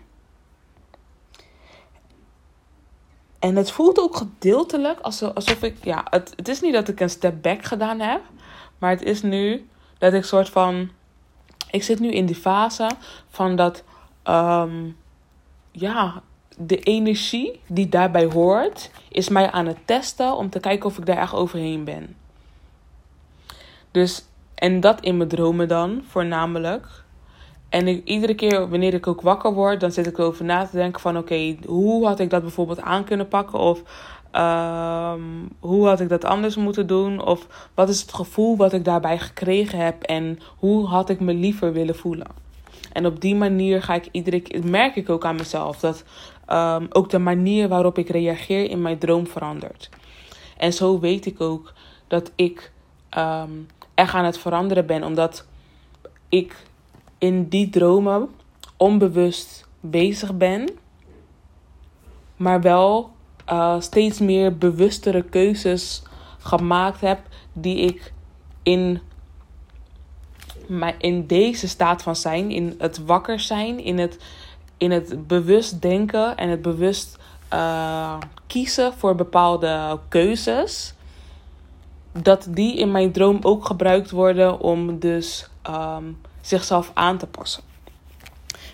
En 3.38 3.56
het 3.56 3.70
voelt 3.70 3.98
ook 3.98 4.16
gedeeltelijk 4.16 5.00
alsof 5.00 5.62
ik, 5.62 5.84
ja, 5.84 6.06
het, 6.10 6.32
het 6.36 6.48
is 6.48 6.60
niet 6.60 6.72
dat 6.72 6.88
ik 6.88 7.00
een 7.00 7.10
step 7.10 7.42
back 7.42 7.64
gedaan 7.64 8.00
heb, 8.00 8.20
maar 8.78 8.90
het 8.90 9.02
is 9.02 9.22
nu 9.22 9.68
dat 9.98 10.12
ik 10.12 10.24
soort 10.24 10.48
van, 10.48 10.90
ik 11.70 11.82
zit 11.82 11.98
nu 11.98 12.10
in 12.10 12.26
die 12.26 12.36
fase 12.36 12.90
van 13.28 13.56
dat, 13.56 13.82
um, 14.24 14.96
ja, 15.70 16.22
de 16.56 16.78
energie 16.78 17.60
die 17.66 17.88
daarbij 17.88 18.24
hoort, 18.24 18.90
is 19.08 19.28
mij 19.28 19.50
aan 19.50 19.66
het 19.66 19.78
testen 19.84 20.36
om 20.36 20.50
te 20.50 20.60
kijken 20.60 20.86
of 20.86 20.98
ik 20.98 21.06
daar 21.06 21.18
echt 21.18 21.34
overheen 21.34 21.84
ben. 21.84 22.16
Dus, 23.90 24.24
en 24.54 24.80
dat 24.80 25.00
in 25.00 25.16
mijn 25.16 25.28
dromen 25.28 25.68
dan, 25.68 26.02
voornamelijk. 26.06 26.86
En 27.68 28.08
iedere 28.08 28.34
keer 28.34 28.68
wanneer 28.68 28.94
ik 28.94 29.06
ook 29.06 29.20
wakker 29.20 29.52
word, 29.52 29.80
dan 29.80 29.92
zit 29.92 30.06
ik 30.06 30.18
erover 30.18 30.44
na 30.44 30.66
te 30.66 30.76
denken 30.76 31.00
van 31.00 31.18
oké, 31.18 31.56
hoe 31.66 32.06
had 32.06 32.20
ik 32.20 32.30
dat 32.30 32.42
bijvoorbeeld 32.42 32.80
aan 32.80 33.04
kunnen 33.04 33.28
pakken? 33.28 33.58
Of 33.58 33.82
ehm, 34.30 35.20
hoe 35.58 35.86
had 35.86 36.00
ik 36.00 36.08
dat 36.08 36.24
anders 36.24 36.56
moeten 36.56 36.86
doen? 36.86 37.24
Of 37.24 37.68
wat 37.74 37.88
is 37.88 38.00
het 38.00 38.14
gevoel 38.14 38.56
wat 38.56 38.72
ik 38.72 38.84
daarbij 38.84 39.18
gekregen 39.18 39.78
heb? 39.78 40.02
En 40.02 40.38
hoe 40.56 40.86
had 40.86 41.08
ik 41.08 41.20
me 41.20 41.34
liever 41.34 41.72
willen 41.72 41.96
voelen? 41.96 42.26
En 42.92 43.06
op 43.06 43.20
die 43.20 43.34
manier 43.34 43.82
ga 43.82 43.94
ik 43.94 44.08
iedere 44.10 44.40
keer, 44.40 44.66
merk 44.66 44.96
ik 44.96 45.10
ook 45.10 45.24
aan 45.24 45.36
mezelf 45.36 45.80
dat 45.80 46.04
um, 46.52 46.86
ook 46.90 47.10
de 47.10 47.18
manier 47.18 47.68
waarop 47.68 47.98
ik 47.98 48.08
reageer 48.08 48.70
in 48.70 48.82
mijn 48.82 48.98
droom 48.98 49.26
verandert. 49.26 49.88
En 50.56 50.72
zo 50.72 51.00
weet 51.00 51.26
ik 51.26 51.40
ook 51.40 51.72
dat 52.08 52.32
ik 52.34 52.72
um, 53.18 53.66
echt 53.94 54.14
aan 54.14 54.24
het 54.24 54.38
veranderen 54.38 54.86
ben, 54.86 55.04
omdat 55.04 55.46
ik 56.28 56.56
in 57.18 57.48
die 57.48 57.70
dromen 57.70 58.28
onbewust 58.76 59.66
bezig 59.80 60.36
ben, 60.36 60.68
maar 62.36 62.60
wel 62.60 63.10
uh, 63.52 63.80
steeds 63.80 64.18
meer 64.18 64.58
bewustere 64.58 65.22
keuzes 65.22 66.02
gemaakt 66.38 67.00
heb 67.00 67.20
die 67.52 67.76
ik 67.76 68.12
in 68.62 69.00
maar 70.68 70.94
in 70.98 71.26
deze 71.26 71.68
staat 71.68 72.02
van 72.02 72.16
zijn, 72.16 72.50
in 72.50 72.74
het 72.78 73.04
wakker 73.04 73.40
zijn, 73.40 73.80
in 73.80 73.98
het, 73.98 74.18
in 74.76 74.90
het 74.90 75.26
bewust 75.26 75.82
denken 75.82 76.36
en 76.36 76.48
het 76.48 76.62
bewust 76.62 77.18
uh, 77.52 78.16
kiezen 78.46 78.92
voor 78.92 79.14
bepaalde 79.14 79.98
keuzes, 80.08 80.93
dat 82.22 82.46
die 82.50 82.76
in 82.76 82.90
mijn 82.90 83.12
droom 83.12 83.38
ook 83.42 83.64
gebruikt 83.64 84.10
worden 84.10 84.60
om 84.60 84.98
dus 84.98 85.48
um, 85.70 86.20
zichzelf 86.40 86.90
aan 86.94 87.18
te 87.18 87.26
passen. 87.26 87.62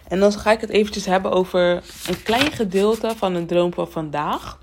En 0.09 0.21
dan 0.21 0.33
ga 0.33 0.53
ik 0.53 0.61
het 0.61 0.71
eventjes 0.71 1.07
hebben 1.07 1.33
over 1.33 1.83
een 2.07 2.23
klein 2.23 2.53
gedeelte 2.53 3.13
van 3.17 3.35
een 3.35 3.47
droom 3.47 3.73
van 3.73 3.89
vandaag. 3.89 4.59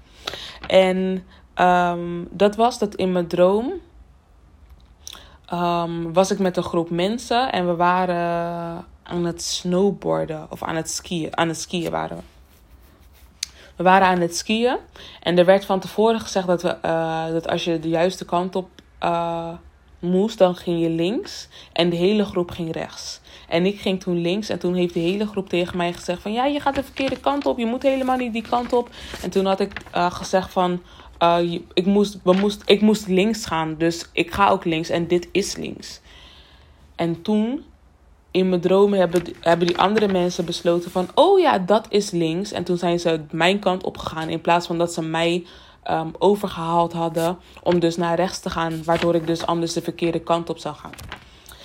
En 0.68 1.26
um, 1.56 2.28
dat 2.32 2.56
was 2.56 2.80
dat 2.80 2.96
in 2.96 3.12
mijn 3.12 3.28
droom 3.28 3.74
um, 5.54 6.14
was 6.14 6.32
ik 6.32 6.40
met 6.40 6.58
een 6.58 6.64
groep 6.64 6.90
mensen 6.90 7.52
en 7.52 7.68
we 7.68 7.76
waren 7.76 8.86
aan 9.04 9.26
het 9.26 9.42
snowboarden 9.42 10.48
of 10.50 10.64
aan 10.64 10.76
het 10.76 10.90
skiën. 10.90 11.38
Aan 11.38 11.48
het 11.48 11.60
skiën 11.60 11.92
waren 11.92 12.18
we. 12.18 12.37
We 13.78 13.84
waren 13.84 14.08
aan 14.08 14.20
het 14.20 14.36
skiën 14.36 14.78
en 15.22 15.38
er 15.38 15.46
werd 15.46 15.66
van 15.66 15.80
tevoren 15.80 16.20
gezegd 16.20 16.48
dat, 16.48 16.62
we, 16.62 16.78
uh, 16.86 17.28
dat 17.28 17.48
als 17.48 17.64
je 17.64 17.80
de 17.80 17.90
juiste 17.90 18.26
kant 18.26 18.56
op 18.56 18.70
uh, 19.04 19.50
moest, 20.00 20.38
dan 20.38 20.56
ging 20.56 20.82
je 20.82 20.90
links 20.90 21.48
en 21.74 21.90
de 21.90 21.96
hele 21.96 22.26
groep 22.26 22.52
ging 22.52 22.72
rechts. 22.72 23.22
En 23.48 23.66
ik 23.66 23.80
ging 23.80 24.00
toen 24.00 24.22
links 24.22 24.50
en 24.50 24.60
toen 24.60 24.74
heeft 24.74 24.94
de 24.94 25.00
hele 25.00 25.28
groep 25.28 25.50
tegen 25.50 25.78
mij 25.78 25.94
gezegd 25.94 26.22
van 26.22 26.34
ja, 26.34 26.46
je 26.46 26.60
gaat 26.60 26.76
de 26.76 26.84
verkeerde 26.84 27.20
kant 27.20 27.46
op, 27.46 27.58
je 27.58 27.66
moet 27.66 27.84
helemaal 27.84 28.18
niet 28.18 28.34
die 28.34 28.48
kant 28.50 28.74
op. 28.74 28.90
En 29.22 29.30
toen 29.30 29.46
had 29.46 29.60
ik 29.60 29.82
uh, 29.96 30.12
gezegd 30.12 30.52
van 30.52 30.82
ik, 31.74 31.86
moest, 31.86 32.20
we 32.24 32.34
moest, 32.34 32.64
ik 32.66 32.82
moest 32.82 33.08
links 33.08 33.46
gaan, 33.46 33.76
dus 33.78 34.10
ik 34.12 34.34
ga 34.34 34.50
ook 34.50 34.66
links 34.66 34.90
en 34.90 35.08
dit 35.08 35.28
is 35.32 35.56
links. 35.56 36.02
En 36.96 37.22
toen 37.22 37.64
in 38.32 38.50
mijn 38.50 38.62
dromen 38.62 39.00
hebben, 39.00 39.24
hebben 39.40 39.68
die 39.68 39.78
andere 39.78 40.08
mensen 40.08 40.46
besloten 40.46 40.92
van 40.92 41.10
oh 41.14 41.40
ja, 41.40 41.60
dat 41.60 41.86
is 41.90 42.12
links. 42.12 42.52
En 42.52 42.64
toen 42.64 42.78
zijn 42.78 43.00
ze 43.00 43.22
mijn 43.32 43.60
kant 43.60 43.84
opgegaan 43.84 44.30
in 44.30 44.42
plaats 44.42 44.68
van 44.68 44.78
dat 44.78 44.94
ze 44.94 45.02
mij 45.02 45.46
um, 45.90 46.12
overgehaald 46.18 46.94
hadden 46.94 47.38
om 47.64 47.80
dus 47.80 47.98
naar 47.98 48.16
rechts 48.16 48.40
te 48.40 48.50
gaan, 48.50 48.84
waardoor 48.84 49.16
ik 49.16 49.28
dus 49.28 49.46
anders 49.46 49.74
de 49.74 49.82
verkeerde 49.82 50.20
kant 50.20 50.50
op 50.50 50.58
zou 50.58 50.76
gaan. 50.76 50.92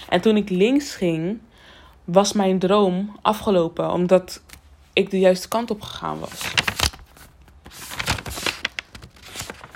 En 0.09 0.21
toen 0.21 0.37
ik 0.37 0.51
links 0.51 0.95
ging, 0.95 1.39
was 2.05 2.33
mijn 2.33 2.59
droom 2.59 3.17
afgelopen, 3.23 3.93
omdat 3.93 4.43
ik 4.93 5.11
de 5.11 5.19
juiste 5.19 5.49
kant 5.49 5.71
op 5.71 5.83
gegaan 5.83 6.19
was. 6.19 6.53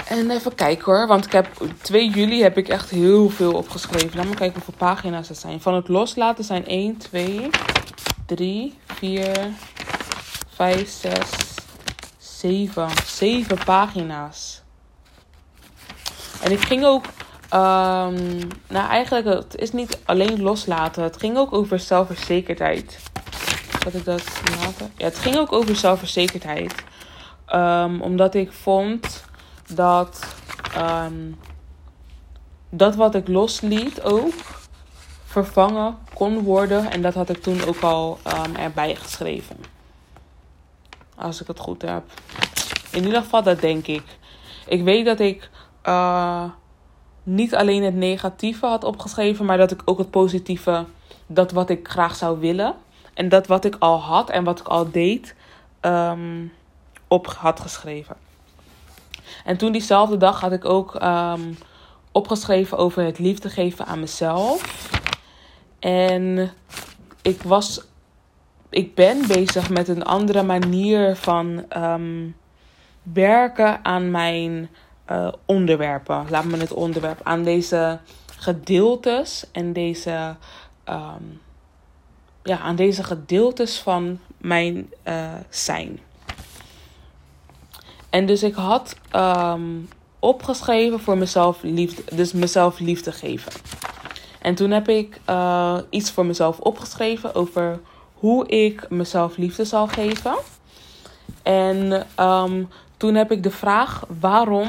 En 0.08 0.30
even 0.30 0.54
kijken 0.54 0.84
hoor, 0.84 1.06
want 1.06 1.24
ik 1.24 1.32
heb 1.32 1.48
2 1.82 2.10
juli 2.10 2.42
heb 2.42 2.58
ik 2.58 2.68
echt 2.68 2.90
heel 2.90 3.28
veel 3.28 3.52
opgeschreven. 3.52 4.16
Laat 4.16 4.26
me 4.26 4.34
kijken 4.34 4.54
hoeveel 4.54 4.86
pagina's 4.86 5.28
het 5.28 5.38
zijn. 5.38 5.60
Van 5.60 5.74
het 5.74 5.88
loslaten 5.88 6.44
zijn 6.44 6.66
1, 6.66 6.96
2, 6.96 7.50
3, 8.26 8.74
4, 8.86 9.50
5, 10.48 10.88
6, 10.88 11.12
7. 12.18 12.88
7 13.06 13.58
pagina's. 13.64 14.62
En 16.42 16.52
ik 16.52 16.60
ging 16.60 16.84
ook 16.84 17.04
Um, 17.54 18.48
nou, 18.68 18.88
eigenlijk, 18.88 19.26
het 19.26 19.56
is 19.56 19.72
niet 19.72 19.98
alleen 20.04 20.42
loslaten. 20.42 21.02
Het 21.02 21.16
ging 21.16 21.36
ook 21.36 21.52
over 21.52 21.78
zelfverzekerdheid. 21.78 22.98
Had 23.84 23.94
ik 23.94 24.04
dat 24.04 24.24
laten? 24.60 24.92
Ja, 24.96 25.04
het 25.04 25.18
ging 25.18 25.36
ook 25.36 25.52
over 25.52 25.76
zelfverzekerdheid. 25.76 26.74
Um, 27.54 28.00
omdat 28.00 28.34
ik 28.34 28.52
vond 28.52 29.24
dat 29.74 30.36
um, 30.76 31.38
dat 32.70 32.94
wat 32.94 33.14
ik 33.14 33.28
losliet 33.28 34.02
ook 34.02 34.34
vervangen 35.24 35.98
kon 36.14 36.38
worden. 36.38 36.90
En 36.90 37.02
dat 37.02 37.14
had 37.14 37.28
ik 37.28 37.42
toen 37.42 37.64
ook 37.64 37.80
al 37.80 38.18
erbij 38.58 38.94
geschreven. 38.94 39.56
Als 41.16 41.40
ik 41.40 41.46
het 41.46 41.58
goed 41.58 41.82
heb. 41.82 42.02
In 42.92 43.04
ieder 43.04 43.22
geval, 43.22 43.42
dat 43.42 43.60
denk 43.60 43.86
ik. 43.86 44.04
Ik 44.66 44.82
weet 44.82 45.04
dat 45.04 45.20
ik. 45.20 45.50
Uh, 45.84 46.44
niet 47.22 47.54
alleen 47.54 47.82
het 47.82 47.94
negatieve 47.94 48.66
had 48.66 48.84
opgeschreven, 48.84 49.44
maar 49.44 49.56
dat 49.56 49.70
ik 49.70 49.82
ook 49.84 49.98
het 49.98 50.10
positieve, 50.10 50.84
dat 51.26 51.52
wat 51.52 51.70
ik 51.70 51.88
graag 51.88 52.16
zou 52.16 52.38
willen 52.38 52.74
en 53.14 53.28
dat 53.28 53.46
wat 53.46 53.64
ik 53.64 53.76
al 53.78 54.00
had 54.00 54.30
en 54.30 54.44
wat 54.44 54.60
ik 54.60 54.66
al 54.66 54.90
deed, 54.90 55.34
um, 55.80 56.52
op 57.08 57.26
had 57.26 57.60
geschreven. 57.60 58.16
En 59.44 59.56
toen 59.56 59.72
diezelfde 59.72 60.16
dag 60.16 60.40
had 60.40 60.52
ik 60.52 60.64
ook 60.64 61.02
um, 61.02 61.58
opgeschreven 62.12 62.78
over 62.78 63.04
het 63.04 63.18
liefde 63.18 63.50
geven 63.50 63.86
aan 63.86 64.00
mezelf. 64.00 64.90
En 65.78 66.52
ik 67.22 67.42
was, 67.42 67.84
ik 68.70 68.94
ben 68.94 69.26
bezig 69.26 69.70
met 69.70 69.88
een 69.88 70.04
andere 70.04 70.42
manier 70.42 71.16
van 71.16 71.64
um, 71.76 72.36
werken 73.02 73.84
aan 73.84 74.10
mijn 74.10 74.68
uh, 75.10 75.32
onderwerpen. 75.44 76.26
Laat 76.30 76.44
me 76.44 76.56
het 76.56 76.72
onderwerp 76.72 77.20
aan 77.22 77.42
deze 77.42 77.98
gedeeltes 78.38 79.44
en 79.52 79.72
deze, 79.72 80.36
um, 80.88 81.40
ja, 82.42 82.58
aan 82.58 82.76
deze 82.76 83.04
gedeeltes 83.04 83.78
van 83.78 84.20
mijn 84.38 84.92
uh, 85.04 85.34
zijn. 85.48 86.00
En 88.16 88.26
dus 88.26 88.42
ik 88.42 88.54
had 88.54 88.96
um, 89.16 89.88
opgeschreven 90.18 91.00
voor 91.00 91.18
mezelf 91.18 91.58
liefde, 91.62 92.16
dus 92.16 92.32
mezelf 92.32 92.78
liefde 92.78 93.12
geven. 93.12 93.52
En 94.40 94.54
toen 94.54 94.70
heb 94.70 94.88
ik 94.88 95.20
uh, 95.30 95.78
iets 95.90 96.10
voor 96.10 96.26
mezelf 96.26 96.58
opgeschreven 96.58 97.34
over 97.34 97.80
hoe 98.14 98.46
ik 98.48 98.90
mezelf 98.90 99.36
liefde 99.36 99.64
zal 99.64 99.86
geven. 99.86 100.34
En 101.42 102.06
um, 102.20 102.68
toen 102.96 103.14
heb 103.14 103.32
ik 103.32 103.42
de 103.42 103.50
vraag 103.50 104.04
waarom 104.20 104.68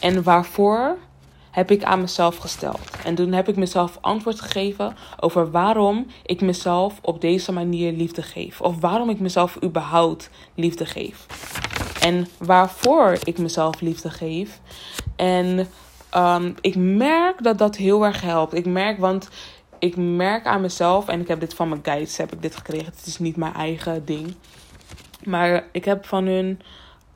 en 0.00 0.22
waarvoor 0.22 0.96
heb 1.50 1.70
ik 1.70 1.84
aan 1.84 2.00
mezelf 2.00 2.36
gesteld. 2.36 2.80
En 3.04 3.14
toen 3.14 3.32
heb 3.32 3.48
ik 3.48 3.56
mezelf 3.56 3.98
antwoord 4.00 4.40
gegeven 4.40 4.96
over 5.20 5.50
waarom 5.50 6.06
ik 6.26 6.40
mezelf 6.40 6.98
op 7.02 7.20
deze 7.20 7.52
manier 7.52 7.92
liefde 7.92 8.22
geef. 8.22 8.60
Of 8.60 8.80
waarom 8.80 9.10
ik 9.10 9.20
mezelf 9.20 9.62
überhaupt 9.62 10.30
liefde 10.54 10.86
geef. 10.86 11.26
En 12.02 12.26
waarvoor 12.38 13.16
ik 13.24 13.38
mezelf 13.38 13.80
liefde 13.80 14.10
geef. 14.10 14.60
En 15.16 15.68
um, 16.16 16.54
ik 16.60 16.76
merk 16.76 17.42
dat 17.42 17.58
dat 17.58 17.76
heel 17.76 18.04
erg 18.04 18.20
helpt. 18.20 18.54
Ik 18.54 18.66
merk, 18.66 18.98
want 18.98 19.28
ik 19.78 19.96
merk 19.96 20.46
aan 20.46 20.60
mezelf, 20.60 21.08
en 21.08 21.20
ik 21.20 21.28
heb 21.28 21.40
dit 21.40 21.54
van 21.54 21.68
mijn 21.68 21.80
guides, 21.84 22.16
heb 22.16 22.32
ik 22.32 22.42
dit 22.42 22.56
gekregen. 22.56 22.86
Het 22.96 23.06
is 23.06 23.18
niet 23.18 23.36
mijn 23.36 23.54
eigen 23.54 24.04
ding. 24.04 24.34
Maar 25.24 25.64
ik 25.72 25.84
heb 25.84 26.06
van 26.06 26.26
hun 26.26 26.60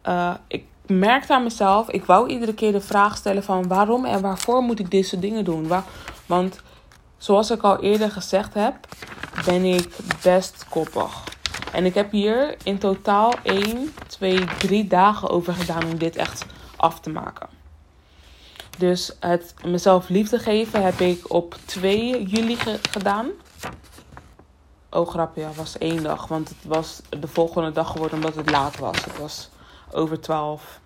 uh, 0.08 0.34
ik 0.48 0.64
merkte 0.86 1.34
aan 1.34 1.42
mezelf, 1.42 1.90
ik 1.90 2.04
wou 2.04 2.28
iedere 2.28 2.54
keer 2.54 2.72
de 2.72 2.80
vraag 2.80 3.16
stellen 3.16 3.42
van 3.42 3.68
waarom 3.68 4.04
en 4.04 4.20
waarvoor 4.20 4.62
moet 4.62 4.78
ik 4.78 4.90
deze 4.90 5.18
dingen 5.18 5.44
doen? 5.44 5.68
Waar, 5.68 5.84
want 6.26 6.60
zoals 7.18 7.50
ik 7.50 7.62
al 7.62 7.80
eerder 7.80 8.10
gezegd 8.10 8.54
heb, 8.54 8.74
ben 9.44 9.64
ik 9.64 9.88
best 10.22 10.66
koppig. 10.68 11.24
En 11.72 11.84
ik 11.84 11.94
heb 11.94 12.10
hier 12.10 12.56
in 12.62 12.78
totaal 12.78 13.34
1, 13.42 13.94
2, 14.06 14.44
3 14.58 14.86
dagen 14.86 15.28
over 15.28 15.54
gedaan 15.54 15.84
om 15.84 15.98
dit 15.98 16.16
echt 16.16 16.46
af 16.76 17.00
te 17.00 17.10
maken. 17.10 17.48
Dus 18.78 19.16
het 19.20 19.54
mezelf 19.64 20.08
liefde 20.08 20.38
geven 20.38 20.84
heb 20.84 21.00
ik 21.00 21.32
op 21.32 21.56
2 21.64 22.22
juli 22.24 22.56
gedaan. 22.90 23.30
Oh 24.90 25.08
grapje, 25.08 25.40
ja, 25.40 25.50
was 25.52 25.78
één 25.78 26.02
dag. 26.02 26.26
Want 26.28 26.48
het 26.48 26.58
was 26.64 27.00
de 27.20 27.28
volgende 27.28 27.72
dag 27.72 27.90
geworden 27.90 28.16
omdat 28.16 28.34
het 28.34 28.50
laat 28.50 28.78
was. 28.78 29.04
Het 29.04 29.18
was 29.18 29.48
over 29.90 30.20
12. 30.20 30.80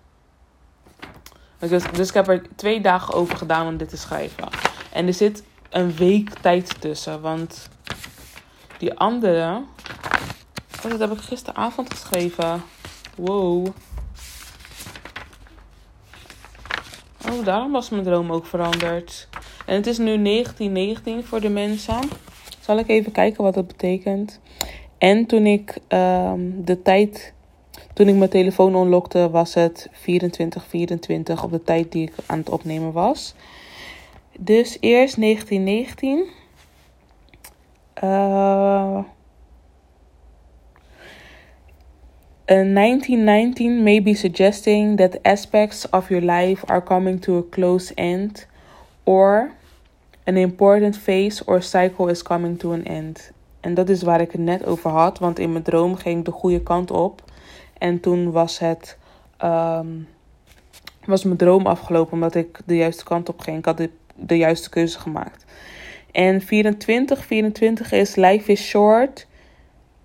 Dus, 1.59 1.83
dus 1.91 2.07
ik 2.07 2.13
heb 2.13 2.27
er 2.27 2.45
twee 2.55 2.81
dagen 2.81 3.13
over 3.13 3.37
gedaan 3.37 3.67
om 3.67 3.77
dit 3.77 3.89
te 3.89 3.97
schrijven. 3.97 4.47
En 4.91 5.07
er 5.07 5.13
zit 5.13 5.43
een 5.69 5.95
week 5.95 6.29
tijd 6.29 6.81
tussen. 6.81 7.21
Want 7.21 7.69
die 8.77 8.99
andere. 8.99 9.61
Oh, 10.83 10.91
dat 10.91 10.99
heb 10.99 11.11
ik 11.11 11.17
gisteravond 11.17 11.93
geschreven. 11.93 12.61
Wow. 13.17 13.67
Oh, 17.29 17.45
daarom 17.45 17.71
was 17.71 17.89
mijn 17.89 18.03
droom 18.03 18.31
ook 18.31 18.45
veranderd. 18.45 19.27
En 19.65 19.75
het 19.75 19.87
is 19.87 19.97
nu 19.97 20.23
1919 20.23 21.23
voor 21.23 21.41
de 21.41 21.49
mensen. 21.49 21.99
Zal 22.59 22.77
ik 22.77 22.87
even 22.87 23.11
kijken 23.11 23.43
wat 23.43 23.53
dat 23.53 23.67
betekent. 23.67 24.39
En 24.97 25.25
toen 25.25 25.45
ik 25.45 25.77
um, 25.87 26.65
de 26.65 26.81
tijd 26.81 27.33
toen 27.93 28.07
ik 28.07 28.15
mijn 28.15 28.29
telefoon 28.29 28.75
onlokte 28.75 29.29
was 29.29 29.53
het 29.53 29.89
24, 29.91 30.65
24 30.67 31.43
op 31.43 31.51
de 31.51 31.63
tijd 31.63 31.91
die 31.91 32.03
ik 32.03 32.13
aan 32.25 32.37
het 32.37 32.49
opnemen 32.49 32.91
was. 32.91 33.33
Dus 34.39 34.77
eerst 34.79 35.21
1919. 35.21 36.25
Uh, 38.03 38.99
1919 42.55 43.83
may 43.83 44.01
be 44.01 44.13
suggesting 44.13 44.97
that 44.97 45.19
aspects 45.21 45.89
of 45.89 46.09
your 46.09 46.21
life 46.21 46.63
are 46.67 46.83
coming 46.83 47.19
to 47.19 47.37
a 47.37 47.49
close 47.49 47.93
end, 47.95 48.45
or 49.05 49.51
An 50.23 50.37
important 50.37 50.97
phase 50.97 51.43
or 51.45 51.61
cycle 51.61 52.07
is 52.07 52.23
coming 52.23 52.57
to 52.57 52.71
an 52.71 52.85
end. 52.85 53.31
En 53.59 53.73
dat 53.73 53.89
is 53.89 54.01
waar 54.01 54.21
ik 54.21 54.31
het 54.31 54.41
net 54.41 54.65
over 54.65 54.89
had, 54.89 55.19
want 55.19 55.39
in 55.39 55.51
mijn 55.51 55.63
droom 55.63 55.95
ging 55.95 56.19
ik 56.19 56.25
de 56.25 56.31
goede 56.31 56.61
kant 56.61 56.91
op. 56.91 57.23
En 57.77 57.99
toen 57.99 58.31
was 58.31 58.59
het. 58.59 58.97
Um, 59.43 60.07
was 61.05 61.23
mijn 61.23 61.37
droom 61.37 61.65
afgelopen 61.65 62.13
omdat 62.13 62.35
ik 62.35 62.59
de 62.65 62.75
juiste 62.75 63.03
kant 63.03 63.29
op 63.29 63.39
ging. 63.39 63.57
Ik 63.57 63.65
had 63.65 63.77
de, 63.77 63.89
de 64.15 64.37
juiste 64.37 64.69
keuze 64.69 64.99
gemaakt. 64.99 65.45
En 66.11 66.41
24, 66.41 67.25
24 67.25 67.91
is 67.91 68.15
life 68.15 68.51
is 68.51 68.61
short. 68.67 69.27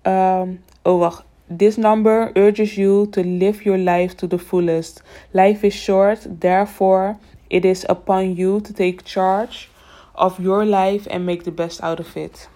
Um, 0.03 0.63
oh 0.81 0.99
wacht. 0.99 1.26
This 1.47 1.77
number 1.77 2.31
urges 2.33 2.75
you 2.75 3.09
to 3.09 3.23
live 3.23 3.63
your 3.63 3.77
life 3.77 4.15
to 4.15 4.27
the 4.27 4.37
fullest. 4.37 5.01
Life 5.31 5.65
is 5.65 5.73
short, 5.73 6.27
therefore 6.39 7.17
it 7.49 7.65
is 7.65 7.89
upon 7.89 8.35
you 8.35 8.61
to 8.61 8.73
take 8.73 9.03
charge 9.03 9.69
of 10.13 10.39
your 10.39 10.65
life 10.65 11.07
and 11.09 11.25
make 11.25 11.43
the 11.43 11.51
best 11.51 11.81
out 11.81 11.99
of 11.99 12.15
it. 12.15 12.49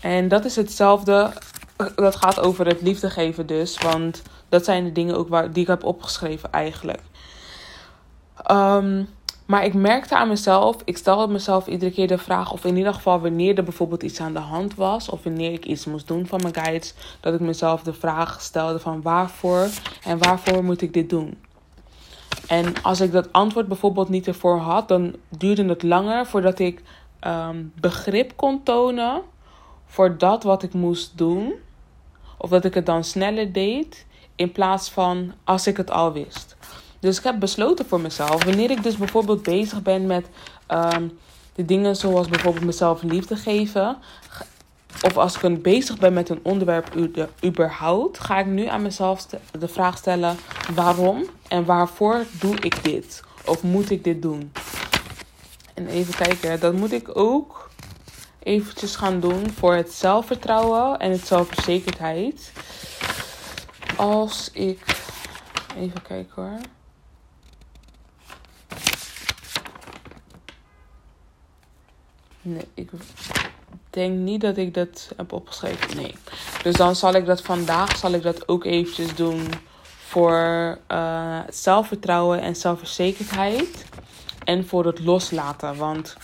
En 0.00 0.28
dat 0.28 0.44
is 0.44 0.56
hetzelfde. 0.56 1.32
Dat 1.94 2.16
gaat 2.16 2.40
over 2.40 2.66
het 2.66 2.82
liefde 2.82 3.10
geven 3.10 3.46
dus. 3.46 3.78
Want 3.78 4.22
dat 4.48 4.64
zijn 4.64 4.84
de 4.84 4.92
dingen 4.92 5.16
ook 5.16 5.28
waar, 5.28 5.52
die 5.52 5.62
ik 5.62 5.68
heb 5.68 5.84
opgeschreven 5.84 6.52
eigenlijk. 6.52 7.00
Um, 8.50 9.08
maar 9.48 9.64
ik 9.64 9.74
merkte 9.74 10.16
aan 10.16 10.28
mezelf, 10.28 10.76
ik 10.84 10.96
stelde 10.96 11.32
mezelf 11.32 11.66
iedere 11.66 11.90
keer 11.90 12.06
de 12.06 12.18
vraag, 12.18 12.52
of 12.52 12.64
in 12.64 12.76
ieder 12.76 12.94
geval 12.94 13.20
wanneer 13.20 13.56
er 13.56 13.64
bijvoorbeeld 13.64 14.02
iets 14.02 14.20
aan 14.20 14.32
de 14.32 14.38
hand 14.38 14.74
was, 14.74 15.08
of 15.08 15.22
wanneer 15.22 15.52
ik 15.52 15.64
iets 15.64 15.84
moest 15.84 16.08
doen 16.08 16.26
van 16.26 16.40
mijn 16.42 16.54
guides, 16.54 16.94
dat 17.20 17.34
ik 17.34 17.40
mezelf 17.40 17.82
de 17.82 17.92
vraag 17.92 18.40
stelde 18.40 18.78
van 18.78 19.02
waarvoor 19.02 19.68
en 20.02 20.18
waarvoor 20.18 20.64
moet 20.64 20.82
ik 20.82 20.92
dit 20.92 21.10
doen. 21.10 21.38
En 22.46 22.82
als 22.82 23.00
ik 23.00 23.12
dat 23.12 23.32
antwoord 23.32 23.68
bijvoorbeeld 23.68 24.08
niet 24.08 24.26
ervoor 24.26 24.58
had, 24.58 24.88
dan 24.88 25.14
duurde 25.28 25.64
het 25.64 25.82
langer 25.82 26.26
voordat 26.26 26.58
ik 26.58 26.82
um, 27.26 27.72
begrip 27.80 28.32
kon 28.36 28.62
tonen 28.62 29.22
voor 29.86 30.18
dat 30.18 30.42
wat 30.42 30.62
ik 30.62 30.72
moest 30.72 31.18
doen. 31.18 31.52
Of 32.38 32.50
dat 32.50 32.64
ik 32.64 32.74
het 32.74 32.86
dan 32.86 33.04
sneller 33.04 33.52
deed 33.52 34.06
in 34.36 34.52
plaats 34.52 34.90
van 34.90 35.32
als 35.44 35.66
ik 35.66 35.76
het 35.76 35.90
al 35.90 36.12
wist. 36.12 36.56
Dus 37.00 37.18
ik 37.18 37.24
heb 37.24 37.40
besloten 37.40 37.86
voor 37.86 38.00
mezelf, 38.00 38.44
wanneer 38.44 38.70
ik 38.70 38.82
dus 38.82 38.96
bijvoorbeeld 38.96 39.42
bezig 39.42 39.82
ben 39.82 40.06
met 40.06 40.26
um, 40.68 41.18
de 41.54 41.64
dingen 41.64 41.96
zoals 41.96 42.28
bijvoorbeeld 42.28 42.64
mezelf 42.64 43.02
liefde 43.02 43.36
geven, 43.36 43.96
of 45.02 45.16
als 45.16 45.40
ik 45.40 45.62
bezig 45.62 45.98
ben 45.98 46.12
met 46.12 46.28
een 46.28 46.40
onderwerp 46.42 46.96
überhaupt, 47.44 48.18
ga 48.18 48.38
ik 48.38 48.46
nu 48.46 48.66
aan 48.66 48.82
mezelf 48.82 49.26
de 49.58 49.68
vraag 49.68 49.96
stellen: 49.96 50.36
waarom 50.74 51.24
en 51.48 51.64
waarvoor 51.64 52.24
doe 52.40 52.56
ik 52.56 52.84
dit? 52.84 53.22
Of 53.44 53.62
moet 53.62 53.90
ik 53.90 54.04
dit 54.04 54.22
doen? 54.22 54.52
En 55.74 55.86
even 55.86 56.14
kijken, 56.14 56.60
dat 56.60 56.72
moet 56.72 56.92
ik 56.92 57.16
ook 57.16 57.70
eventjes 58.38 58.96
gaan 58.96 59.20
doen 59.20 59.50
voor 59.50 59.74
het 59.74 59.92
zelfvertrouwen 59.92 60.98
en 60.98 61.10
het 61.10 61.26
zelfverzekerdheid. 61.26 62.52
Als 63.96 64.50
ik. 64.52 64.96
Even 65.76 66.02
kijken 66.02 66.42
hoor. 66.42 66.58
Nee, 72.42 72.64
ik 72.74 72.90
denk 73.90 74.18
niet 74.18 74.40
dat 74.40 74.56
ik 74.56 74.74
dat 74.74 75.12
heb 75.16 75.32
opgeschreven. 75.32 75.96
Nee. 75.96 76.14
Dus 76.62 76.74
dan 76.74 76.96
zal 76.96 77.14
ik 77.14 77.26
dat 77.26 77.42
vandaag 77.42 77.96
zal 77.96 78.12
ik 78.12 78.22
dat 78.22 78.48
ook 78.48 78.64
eventjes 78.64 79.14
doen 79.14 79.48
voor 80.06 80.78
uh, 80.92 81.38
zelfvertrouwen 81.48 82.40
en 82.40 82.56
zelfverzekerdheid. 82.56 83.86
En 84.44 84.66
voor 84.66 84.86
het 84.86 85.00
loslaten. 85.00 85.76
Want 85.76 86.16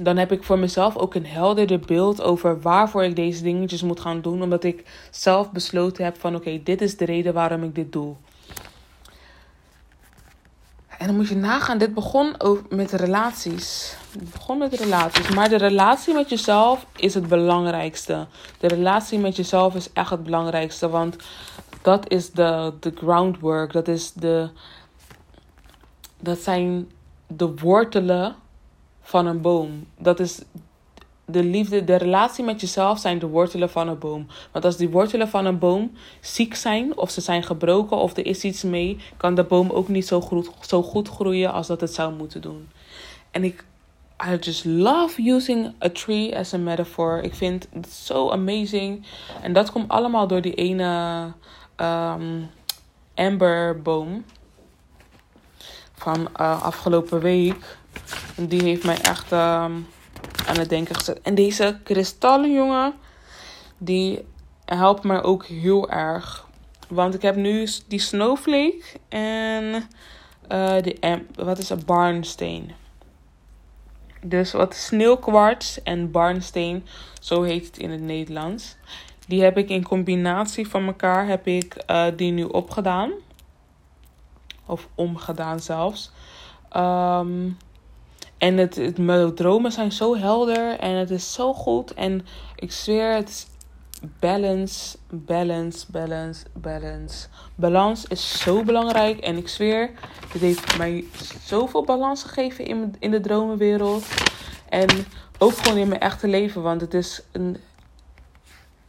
dan 0.00 0.16
heb 0.16 0.32
ik 0.32 0.44
voor 0.44 0.58
mezelf 0.58 0.96
ook 0.96 1.14
een 1.14 1.26
helderder 1.26 1.80
beeld 1.80 2.22
over 2.22 2.60
waarvoor 2.60 3.04
ik 3.04 3.16
deze 3.16 3.42
dingetjes 3.42 3.82
moet 3.82 4.00
gaan 4.00 4.20
doen. 4.20 4.42
Omdat 4.42 4.64
ik 4.64 4.84
zelf 5.10 5.50
besloten 5.50 6.04
heb 6.04 6.20
van 6.20 6.34
oké, 6.34 6.62
dit 6.62 6.80
is 6.80 6.96
de 6.96 7.04
reden 7.04 7.34
waarom 7.34 7.62
ik 7.62 7.74
dit 7.74 7.92
doe. 7.92 8.14
En 10.98 11.06
dan 11.06 11.16
moet 11.16 11.28
je 11.28 11.36
nagaan, 11.36 11.78
dit 11.78 11.94
begon 11.94 12.40
ook 12.40 12.70
met 12.70 12.92
relaties. 12.92 13.96
Begon 14.18 14.58
met 14.58 14.74
relaties. 14.74 15.28
Maar 15.28 15.48
de 15.48 15.56
relatie 15.56 16.14
met 16.14 16.28
jezelf 16.28 16.86
is 16.96 17.14
het 17.14 17.28
belangrijkste. 17.28 18.26
De 18.58 18.68
relatie 18.68 19.18
met 19.18 19.36
jezelf 19.36 19.74
is 19.74 19.92
echt 19.92 20.10
het 20.10 20.22
belangrijkste. 20.22 20.88
Want 20.88 21.16
dat 21.82 22.10
is 22.10 22.30
de, 22.30 22.72
de 22.80 22.92
groundwork. 22.94 23.72
Dat, 23.72 23.88
is 23.88 24.12
de, 24.12 24.48
dat 26.20 26.38
zijn 26.38 26.90
de 27.26 27.54
wortelen 27.54 28.36
van 29.02 29.26
een 29.26 29.40
boom. 29.40 29.86
Dat 29.98 30.20
is 30.20 30.40
de 31.24 31.44
liefde, 31.44 31.84
de 31.84 31.96
relatie 31.96 32.44
met 32.44 32.60
jezelf 32.60 32.98
zijn 32.98 33.18
de 33.18 33.26
wortelen 33.26 33.70
van 33.70 33.88
een 33.88 33.98
boom. 33.98 34.26
Want 34.52 34.64
als 34.64 34.76
die 34.76 34.88
wortelen 34.88 35.28
van 35.28 35.46
een 35.46 35.58
boom 35.58 35.92
ziek 36.20 36.54
zijn, 36.54 36.96
of 36.96 37.10
ze 37.10 37.20
zijn 37.20 37.42
gebroken, 37.42 37.96
of 37.96 38.16
er 38.16 38.26
is 38.26 38.44
iets 38.44 38.62
mee, 38.62 38.98
kan 39.16 39.34
de 39.34 39.44
boom 39.44 39.70
ook 39.70 39.88
niet 39.88 40.06
zo 40.06 40.20
goed, 40.20 40.50
zo 40.60 40.82
goed 40.82 41.08
groeien 41.08 41.52
als 41.52 41.66
dat 41.66 41.80
het 41.80 41.94
zou 41.94 42.14
moeten 42.14 42.40
doen. 42.40 42.68
En 43.30 43.44
ik, 43.44 43.64
I 44.26 44.36
just 44.40 44.64
love 44.64 45.18
using 45.18 45.74
a 45.84 45.88
tree 45.88 46.36
as 46.36 46.54
a 46.54 46.58
metaphor. 46.58 47.22
Ik 47.22 47.34
vind 47.34 47.68
het 47.72 47.92
zo 47.92 48.30
amazing. 48.30 49.06
En 49.42 49.52
dat 49.52 49.72
komt 49.72 49.88
allemaal 49.88 50.26
door 50.26 50.40
die 50.40 50.54
ene 50.54 51.32
um, 51.76 52.50
amberboom 53.14 54.24
van 55.94 56.28
uh, 56.40 56.62
afgelopen 56.62 57.20
week. 57.20 57.76
En 58.36 58.46
die 58.46 58.62
heeft 58.62 58.84
mij 58.84 59.00
echt. 59.00 59.32
Um, 59.32 59.86
aan 60.46 60.58
het 60.58 60.68
denken 60.68 60.94
gezet. 60.94 61.20
En 61.22 61.34
deze 61.34 61.78
kristallen, 61.82 62.52
jongen, 62.52 62.94
die 63.78 64.24
helpen 64.64 65.06
mij 65.08 65.22
ook 65.22 65.46
heel 65.46 65.90
erg. 65.90 66.46
Want 66.88 67.14
ik 67.14 67.22
heb 67.22 67.36
nu 67.36 67.68
die 67.88 67.98
snowflake 67.98 68.82
en 69.08 69.64
uh, 69.64 70.82
de, 70.82 71.24
wat 71.34 71.58
is 71.58 71.70
een 71.70 71.82
barnsteen. 71.86 72.72
Dus 74.24 74.52
wat 74.52 74.74
sneeuwkwarts 74.74 75.82
en 75.82 76.10
barnsteen, 76.10 76.86
zo 77.20 77.42
heet 77.42 77.66
het 77.66 77.78
in 77.78 77.90
het 77.90 78.00
Nederlands. 78.00 78.76
Die 79.26 79.42
heb 79.42 79.58
ik 79.58 79.68
in 79.68 79.82
combinatie 79.82 80.68
van 80.68 80.86
elkaar, 80.86 81.26
heb 81.26 81.46
ik 81.46 81.84
uh, 81.90 82.06
die 82.16 82.32
nu 82.32 82.44
opgedaan. 82.44 83.12
Of 84.66 84.88
omgedaan 84.94 85.60
zelfs. 85.60 86.10
Um, 86.76 87.56
en 88.38 88.56
het, 88.56 88.76
het, 88.76 88.98
mijn 88.98 89.34
dromen 89.34 89.72
zijn 89.72 89.92
zo 89.92 90.16
helder 90.16 90.78
en 90.78 90.94
het 90.94 91.10
is 91.10 91.32
zo 91.32 91.54
goed. 91.54 91.94
En 91.94 92.26
ik 92.56 92.72
zweer, 92.72 93.14
het 93.14 93.46
balance, 94.02 94.96
balance, 95.10 95.86
balance, 95.90 96.44
balance. 96.52 97.26
Balans 97.54 98.06
is 98.06 98.40
zo 98.40 98.62
belangrijk. 98.62 99.18
En 99.18 99.36
ik 99.36 99.48
zweer, 99.48 99.90
dit 100.32 100.42
heeft 100.42 100.78
mij 100.78 101.04
zoveel 101.44 101.84
balans 101.84 102.22
gegeven 102.22 102.66
in, 102.66 102.94
in 102.98 103.10
de 103.10 103.20
dromenwereld. 103.20 104.04
En 104.68 104.88
ook 105.38 105.56
gewoon 105.56 105.78
in 105.78 105.88
mijn 105.88 106.00
echte 106.00 106.28
leven. 106.28 106.62
Want 106.62 106.80
het 106.80 106.94
is 106.94 107.22
een. 107.32 107.56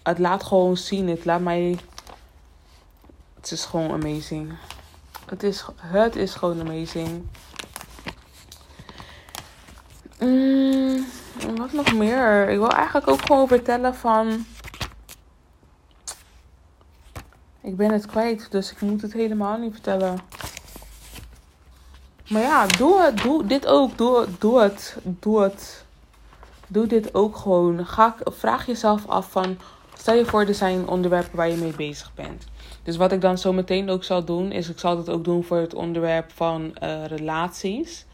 Het 0.03 0.19
laat 0.19 0.43
gewoon 0.43 0.77
zien. 0.77 1.07
Het 1.07 1.25
laat 1.25 1.41
mij. 1.41 1.77
Het 3.35 3.51
is 3.51 3.65
gewoon 3.65 3.91
amazing. 3.91 4.53
Het 5.25 5.43
is, 5.43 5.65
het 5.75 6.15
is 6.15 6.33
gewoon 6.33 6.59
amazing. 6.59 7.27
Mm, 10.19 11.05
wat 11.57 11.71
nog 11.71 11.93
meer? 11.93 12.49
Ik 12.49 12.57
wil 12.57 12.71
eigenlijk 12.71 13.07
ook 13.07 13.21
gewoon 13.25 13.47
vertellen 13.47 13.95
van. 13.95 14.45
Ik 17.63 17.77
ben 17.77 17.91
het 17.91 18.05
kwijt, 18.05 18.47
dus 18.51 18.71
ik 18.71 18.81
moet 18.81 19.01
het 19.01 19.13
helemaal 19.13 19.57
niet 19.57 19.73
vertellen. 19.73 20.17
Maar 22.29 22.41
ja, 22.41 22.67
doe. 22.67 23.13
Doe 23.23 23.45
dit 23.45 23.67
ook. 23.67 23.97
Doe, 23.97 24.27
doe 24.39 24.61
het. 24.61 24.97
Doe 25.03 25.41
het. 25.41 25.85
Doe 26.67 26.87
dit 26.87 27.15
ook 27.15 27.37
gewoon. 27.37 27.85
Ga, 27.85 28.15
vraag 28.23 28.65
jezelf 28.65 29.07
af 29.07 29.31
van. 29.31 29.57
Stel 29.93 30.15
je 30.15 30.25
voor, 30.25 30.41
er 30.41 30.55
zijn 30.55 30.87
onderwerpen 30.87 31.37
waar 31.37 31.49
je 31.49 31.57
mee 31.57 31.75
bezig 31.75 32.13
bent. 32.13 32.45
Dus 32.83 32.97
wat 32.97 33.11
ik 33.11 33.21
dan 33.21 33.37
zo 33.37 33.53
meteen 33.53 33.89
ook 33.89 34.03
zal 34.03 34.23
doen, 34.23 34.51
is 34.51 34.69
ik 34.69 34.79
zal 34.79 34.97
het 34.97 35.09
ook 35.09 35.23
doen 35.23 35.43
voor 35.43 35.57
het 35.57 35.73
onderwerp 35.73 36.31
van 36.31 36.75
uh, 36.83 37.05
relaties. 37.05 38.05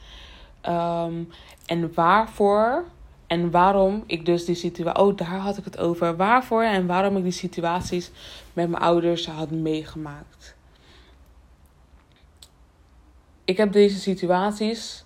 Um, 0.67 1.29
en 1.65 1.93
waarvoor 1.93 2.83
en 3.29 3.51
waarom 3.51 4.03
ik 4.05 4.25
dus 4.25 4.45
die 4.45 4.55
situatie. 4.55 5.03
Oh, 5.03 5.17
daar 5.17 5.37
had 5.37 5.57
ik 5.57 5.63
het 5.63 5.77
over. 5.77 6.15
Waarvoor 6.15 6.63
en 6.63 6.87
waarom 6.87 7.17
ik 7.17 7.23
die 7.23 7.31
situaties 7.31 8.11
met 8.53 8.69
mijn 8.69 8.83
ouders 8.83 9.27
had 9.27 9.51
meegemaakt. 9.51 10.55
Ik 13.45 13.57
heb 13.57 13.71
deze 13.71 13.99
situaties 13.99 15.05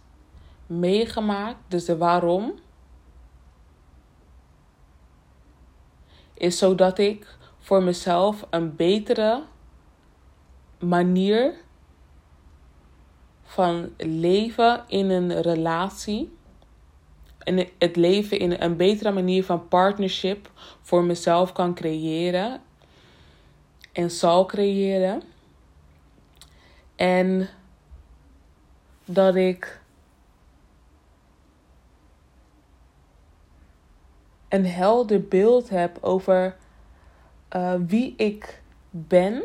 meegemaakt. 0.68 1.58
Dus 1.68 1.86
de 1.86 1.98
waarom. 1.98 2.54
Is 6.34 6.58
zodat 6.58 6.98
ik 6.98 7.38
voor 7.60 7.84
mezelf 7.84 8.48
een 8.50 8.76
betere 8.76 9.44
manier 10.80 11.54
van 13.44 13.94
leven 13.98 14.84
in 14.88 15.10
een 15.10 15.42
relatie 15.42 16.32
in 17.44 17.68
het 17.78 17.96
leven 17.96 18.40
in 18.40 18.56
een 18.60 18.78
betere 18.78 19.12
manier 19.12 19.44
van 19.44 19.68
partnership 19.68 20.52
voor 20.82 21.04
mezelf 21.04 21.52
kan 21.52 21.76
creëren 21.76 22.62
en 23.92 24.12
zal 24.12 24.46
creëren. 24.46 25.22
En 26.96 27.50
dat 29.06 29.36
ik 29.36 29.82
een 34.50 34.66
helder 34.66 35.28
beeld 35.28 35.70
heb 35.70 35.98
over 36.02 36.56
uh, 37.56 37.74
wie 37.88 38.14
ik 38.18 38.62
ben 38.90 39.44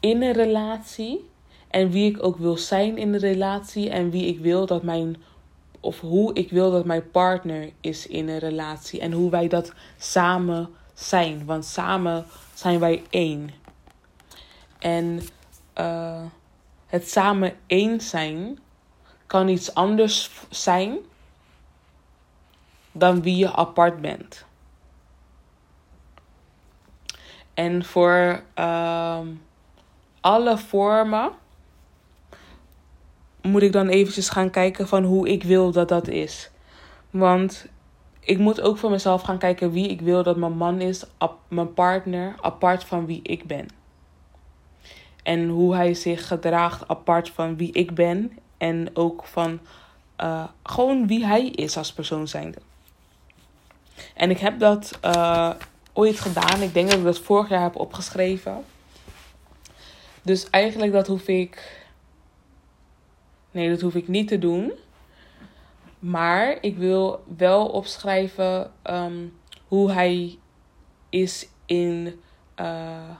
in 0.00 0.22
een 0.22 0.32
relatie. 0.32 1.28
En 1.68 1.90
wie 1.90 2.10
ik 2.10 2.22
ook 2.22 2.36
wil 2.36 2.56
zijn 2.56 2.96
in 2.98 3.12
de 3.12 3.18
relatie. 3.18 3.90
En 3.90 4.10
wie 4.10 4.26
ik 4.26 4.38
wil 4.38 4.66
dat 4.66 4.82
mijn. 4.82 5.16
Of 5.80 6.00
hoe 6.00 6.34
ik 6.34 6.50
wil 6.50 6.70
dat 6.70 6.84
mijn 6.84 7.10
partner 7.10 7.72
is 7.80 8.06
in 8.06 8.28
een 8.28 8.38
relatie. 8.38 9.00
En 9.00 9.12
hoe 9.12 9.30
wij 9.30 9.48
dat 9.48 9.72
samen 9.98 10.68
zijn. 10.94 11.44
Want 11.44 11.64
samen 11.64 12.26
zijn 12.54 12.78
wij 12.78 13.02
één. 13.10 13.50
En 14.78 15.20
uh, 15.78 16.22
het 16.86 17.10
samen 17.10 17.56
één 17.66 18.00
zijn 18.00 18.58
kan 19.26 19.48
iets 19.48 19.74
anders 19.74 20.30
zijn 20.48 20.98
dan 22.92 23.22
wie 23.22 23.36
je 23.36 23.52
apart 23.52 24.00
bent. 24.00 24.44
En 27.54 27.84
voor 27.84 28.42
uh, 28.58 29.18
alle 30.20 30.58
vormen 30.58 31.32
moet 33.42 33.62
ik 33.62 33.72
dan 33.72 33.88
eventjes 33.88 34.28
gaan 34.28 34.50
kijken 34.50 34.88
van 34.88 35.04
hoe 35.04 35.28
ik 35.28 35.42
wil 35.42 35.70
dat 35.72 35.88
dat 35.88 36.08
is. 36.08 36.50
Want 37.10 37.66
ik 38.20 38.38
moet 38.38 38.60
ook 38.60 38.78
voor 38.78 38.90
mezelf 38.90 39.22
gaan 39.22 39.38
kijken 39.38 39.70
wie 39.72 39.88
ik 39.88 40.00
wil 40.00 40.22
dat 40.22 40.36
mijn 40.36 40.56
man 40.56 40.80
is, 40.80 41.04
mijn 41.48 41.74
partner, 41.74 42.34
apart 42.40 42.84
van 42.84 43.06
wie 43.06 43.20
ik 43.22 43.44
ben. 43.46 43.68
En 45.22 45.48
hoe 45.48 45.74
hij 45.74 45.94
zich 45.94 46.26
gedraagt 46.26 46.88
apart 46.88 47.30
van 47.30 47.56
wie 47.56 47.72
ik 47.72 47.94
ben. 47.94 48.38
En 48.58 48.90
ook 48.92 49.24
van 49.24 49.60
uh, 50.20 50.44
gewoon 50.62 51.06
wie 51.06 51.26
hij 51.26 51.46
is 51.46 51.76
als 51.76 51.92
persoon 51.92 52.28
zijnde. 52.28 52.58
En 54.14 54.30
ik 54.30 54.38
heb 54.38 54.58
dat 54.58 54.98
uh, 55.04 55.50
ooit 55.92 56.20
gedaan. 56.20 56.62
Ik 56.62 56.74
denk 56.74 56.88
dat 56.90 56.98
ik 56.98 57.04
dat 57.04 57.18
vorig 57.18 57.48
jaar 57.48 57.62
heb 57.62 57.76
opgeschreven. 57.76 58.64
Dus 60.22 60.50
eigenlijk 60.50 60.92
dat 60.92 61.06
hoef 61.06 61.26
ik. 61.28 61.79
Nee, 63.50 63.70
dat 63.70 63.80
hoef 63.80 63.94
ik 63.94 64.08
niet 64.08 64.28
te 64.28 64.38
doen. 64.38 64.72
Maar 65.98 66.58
ik 66.60 66.76
wil 66.76 67.24
wel 67.36 67.66
opschrijven 67.66 68.72
um, 68.84 69.38
hoe 69.68 69.90
hij 69.90 70.38
is 71.08 71.48
in 71.66 72.20
uh, 72.60 73.10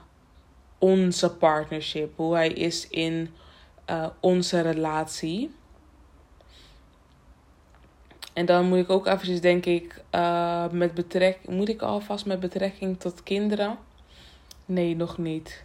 onze 0.77 1.35
partnership. 1.35 2.13
Hoe 2.15 2.33
hij 2.33 2.49
is 2.49 2.87
in 2.87 3.29
uh, 3.89 4.07
onze 4.19 4.61
relatie. 4.61 5.51
En 8.33 8.45
dan 8.45 8.67
moet 8.67 8.77
ik 8.77 8.89
ook 8.89 9.07
eventjes, 9.07 9.41
denk 9.41 9.65
ik, 9.65 10.03
uh, 10.15 10.69
met 10.69 10.93
betrekking... 10.93 11.55
Moet 11.55 11.69
ik 11.69 11.81
alvast 11.81 12.25
met 12.25 12.39
betrekking 12.39 12.99
tot 12.99 13.23
kinderen? 13.23 13.77
Nee, 14.65 14.95
nog 14.95 15.17
niet. 15.17 15.63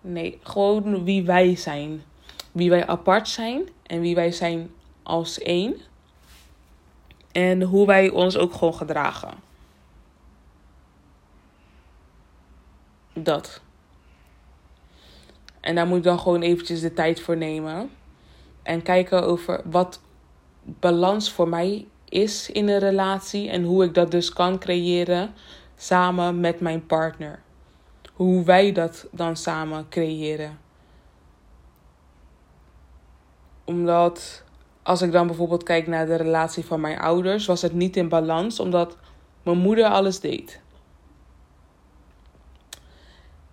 Nee, 0.00 0.38
gewoon 0.42 1.04
wie 1.04 1.24
wij 1.24 1.56
zijn. 1.56 2.02
Wie 2.54 2.70
wij 2.70 2.86
apart 2.86 3.28
zijn 3.28 3.68
en 3.86 4.00
wie 4.00 4.14
wij 4.14 4.32
zijn 4.32 4.70
als 5.02 5.38
één. 5.38 5.76
En 7.32 7.62
hoe 7.62 7.86
wij 7.86 8.10
ons 8.10 8.36
ook 8.36 8.52
gewoon 8.52 8.74
gedragen. 8.74 9.34
Dat. 13.12 13.60
En 15.60 15.74
daar 15.74 15.86
moet 15.86 15.98
ik 15.98 16.04
dan 16.04 16.18
gewoon 16.18 16.42
eventjes 16.42 16.80
de 16.80 16.92
tijd 16.92 17.20
voor 17.20 17.36
nemen. 17.36 17.90
En 18.62 18.82
kijken 18.82 19.22
over 19.22 19.60
wat 19.64 20.00
balans 20.62 21.32
voor 21.32 21.48
mij 21.48 21.86
is 22.08 22.50
in 22.50 22.68
een 22.68 22.78
relatie. 22.78 23.50
En 23.50 23.62
hoe 23.62 23.84
ik 23.84 23.94
dat 23.94 24.10
dus 24.10 24.32
kan 24.32 24.58
creëren 24.58 25.34
samen 25.76 26.40
met 26.40 26.60
mijn 26.60 26.86
partner. 26.86 27.42
Hoe 28.12 28.44
wij 28.44 28.72
dat 28.72 29.06
dan 29.10 29.36
samen 29.36 29.88
creëren. 29.88 30.63
Omdat 33.64 34.44
als 34.82 35.02
ik 35.02 35.12
dan 35.12 35.26
bijvoorbeeld 35.26 35.62
kijk 35.62 35.86
naar 35.86 36.06
de 36.06 36.16
relatie 36.16 36.64
van 36.64 36.80
mijn 36.80 36.98
ouders, 36.98 37.46
was 37.46 37.62
het 37.62 37.72
niet 37.72 37.96
in 37.96 38.08
balans 38.08 38.60
omdat 38.60 38.96
mijn 39.42 39.58
moeder 39.58 39.84
alles 39.84 40.20
deed. 40.20 40.60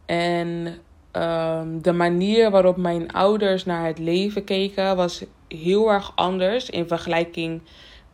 En 0.06 0.78
um, 1.12 1.82
de 1.82 1.92
manier 1.92 2.52
waarop 2.52 2.78
mijn 2.78 3.12
ouders 3.12 3.66
naar 3.66 3.86
het 3.86 4.00
leven 4.00 4.44
keken 4.44 4.96
was 4.96 5.24
heel 5.48 5.92
erg 5.92 6.12
anders 6.16 6.70
in 6.70 6.88
vergelijking 6.88 7.62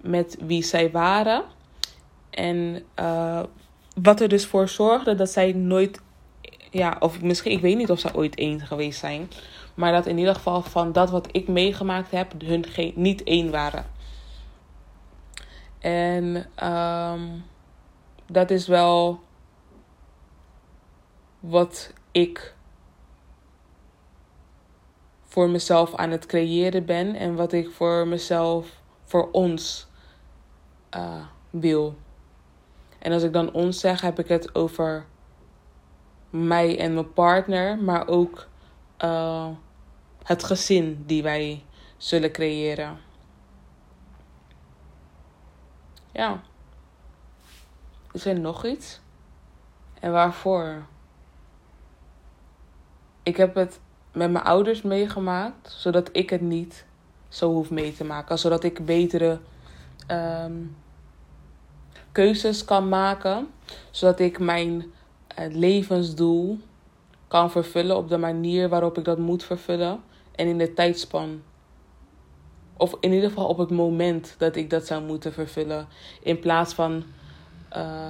met 0.02 0.38
wie 0.40 0.64
zij 0.64 0.92
waren. 0.92 1.44
En 2.30 2.84
uh, 3.00 3.44
wat 4.02 4.22
er 4.22 4.30
dus 4.30 4.46
voor 4.46 4.68
zorgde 4.68 5.16
dat 5.16 5.30
zij 5.30 5.54
nooit, 5.54 6.02
ja, 6.72 6.98
of 7.00 7.22
misschien, 7.22 7.52
ik 7.52 7.62
weet 7.62 7.78
niet 7.78 7.92
of 7.92 8.00
zij 8.00 8.14
ooit 8.14 8.36
één 8.36 8.60
geweest 8.60 9.00
zijn. 9.00 9.30
Maar 9.78 9.92
dat 9.92 10.06
in 10.06 10.18
ieder 10.18 10.36
geval 10.36 10.62
van 10.62 10.92
dat 10.92 11.10
wat 11.10 11.28
ik 11.32 11.48
meegemaakt 11.48 12.12
heb, 12.12 12.34
hun 12.42 12.66
geen, 12.66 12.94
niet 12.96 13.24
één 13.24 13.52
waren. 13.52 13.86
En 15.80 16.50
um, 16.63 17.44
dat 18.26 18.52
is 18.52 18.68
wel 18.68 19.20
wat 21.40 21.94
ik 22.12 22.56
voor 25.22 25.50
mezelf 25.50 25.96
aan 25.96 26.12
het 26.12 26.26
creëren 26.26 26.86
ben 26.86 27.16
en 27.16 27.36
wat 27.36 27.52
ik 27.52 27.70
voor 27.70 28.08
mezelf, 28.08 28.82
voor 29.04 29.32
ons 29.32 29.88
uh, 30.96 31.26
wil. 31.50 31.96
En 33.00 33.12
als 33.12 33.24
ik 33.24 33.34
dan 33.34 33.52
ons 33.52 33.80
zeg, 33.80 34.02
heb 34.02 34.20
ik 34.20 34.28
het 34.28 34.56
over 34.56 35.06
mij 36.30 36.80
en 36.80 36.94
mijn 36.94 37.13
partner, 37.13 37.78
maar 37.78 38.08
ook 38.08 38.48
uh, 39.04 39.48
het 40.28 40.44
gezin 40.44 41.04
die 41.06 41.24
wij 41.24 41.63
zullen 41.98 42.32
creëren. 42.32 42.98
Ja. 46.12 46.42
Is 48.12 48.26
er 48.26 48.40
nog 48.40 48.66
iets? 48.66 49.00
En 50.00 50.12
waarvoor? 50.12 50.86
Ik 53.24 53.38
heb 53.38 53.56
het 53.56 53.80
met 54.12 54.32
mijn 54.32 54.44
ouders 54.44 54.82
meegemaakt, 54.82 55.72
zodat 55.72 56.10
ik 56.12 56.30
het 56.30 56.42
niet 56.42 56.86
zo 57.28 57.52
hoef 57.52 57.70
mee 57.70 57.94
te 57.94 58.04
maken. 58.04 58.40
Zodat 58.40 58.63
ik 58.63 58.86
betere 58.86 59.40
um, 60.12 60.76
keuzes 62.12 62.66
kan 62.66 62.90
maken, 62.90 63.48
zodat 63.92 64.20
ik 64.20 64.40
mijn 64.40 64.72
uh, 65.40 65.56
levensdoel 65.56 66.60
kan 67.28 67.52
vervullen 67.52 67.98
op 67.98 68.10
de 68.10 68.18
manier 68.18 68.70
waarop 68.70 68.98
ik 68.98 69.06
dat 69.06 69.18
moet 69.18 69.44
vervullen 69.44 70.04
en 70.38 70.47
in 70.47 70.58
de 70.58 70.73
tijdspan. 70.73 71.41
Of 72.78 72.95
in 73.00 73.13
ieder 73.13 73.30
geval 73.30 73.47
op 73.47 73.58
het 73.58 73.69
moment 73.69 74.36
dat 74.38 74.56
ik 74.56 74.69
dat 74.69 74.86
zou 74.86 75.04
moeten 75.04 75.34
vervullen. 75.34 75.88
In 76.21 76.39
plaats 76.39 76.73
van 76.73 77.04
uh, 77.76 78.10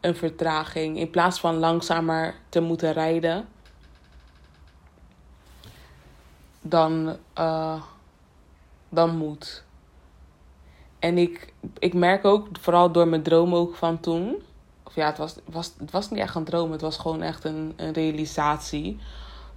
een 0.00 0.16
vertraging. 0.16 0.98
In 0.98 1.10
plaats 1.10 1.40
van 1.40 1.56
langzamer 1.56 2.34
te 2.48 2.60
moeten 2.60 2.92
rijden. 2.92 3.48
Dan, 6.60 7.16
uh, 7.38 7.82
dan 8.88 9.16
moet. 9.16 9.64
En 10.98 11.18
ik, 11.18 11.52
ik 11.78 11.94
merk 11.94 12.24
ook, 12.24 12.48
vooral 12.60 12.92
door 12.92 13.08
mijn 13.08 13.22
droom 13.22 13.54
ook 13.54 13.74
van 13.74 14.00
toen 14.00 14.42
ja, 14.94 15.06
het 15.06 15.18
was, 15.18 15.34
was, 15.44 15.72
het 15.78 15.90
was 15.90 16.10
niet 16.10 16.20
echt 16.20 16.34
een 16.34 16.44
droom, 16.44 16.72
het 16.72 16.80
was 16.80 16.96
gewoon 16.96 17.22
echt 17.22 17.44
een, 17.44 17.72
een 17.76 17.92
realisatie. 17.92 18.98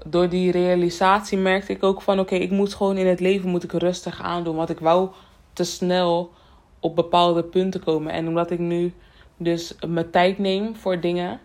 Door 0.05 0.29
die 0.29 0.51
realisatie 0.51 1.37
merkte 1.37 1.71
ik 1.71 1.83
ook 1.83 2.01
van 2.01 2.19
oké, 2.19 2.35
ik 2.35 2.51
moet 2.51 2.73
gewoon 2.73 2.97
in 2.97 3.07
het 3.07 3.19
leven 3.19 3.49
moet 3.49 3.63
ik 3.63 3.71
rustig 3.71 4.21
aandoen. 4.21 4.55
Want 4.55 4.69
ik 4.69 4.79
wou 4.79 5.09
te 5.53 5.63
snel 5.63 6.31
op 6.79 6.95
bepaalde 6.95 7.43
punten 7.43 7.83
komen. 7.83 8.13
En 8.13 8.27
omdat 8.27 8.51
ik 8.51 8.59
nu 8.59 8.93
dus 9.37 9.75
mijn 9.87 10.09
tijd 10.09 10.37
neem 10.37 10.75
voor 10.75 10.99
dingen, 10.99 11.39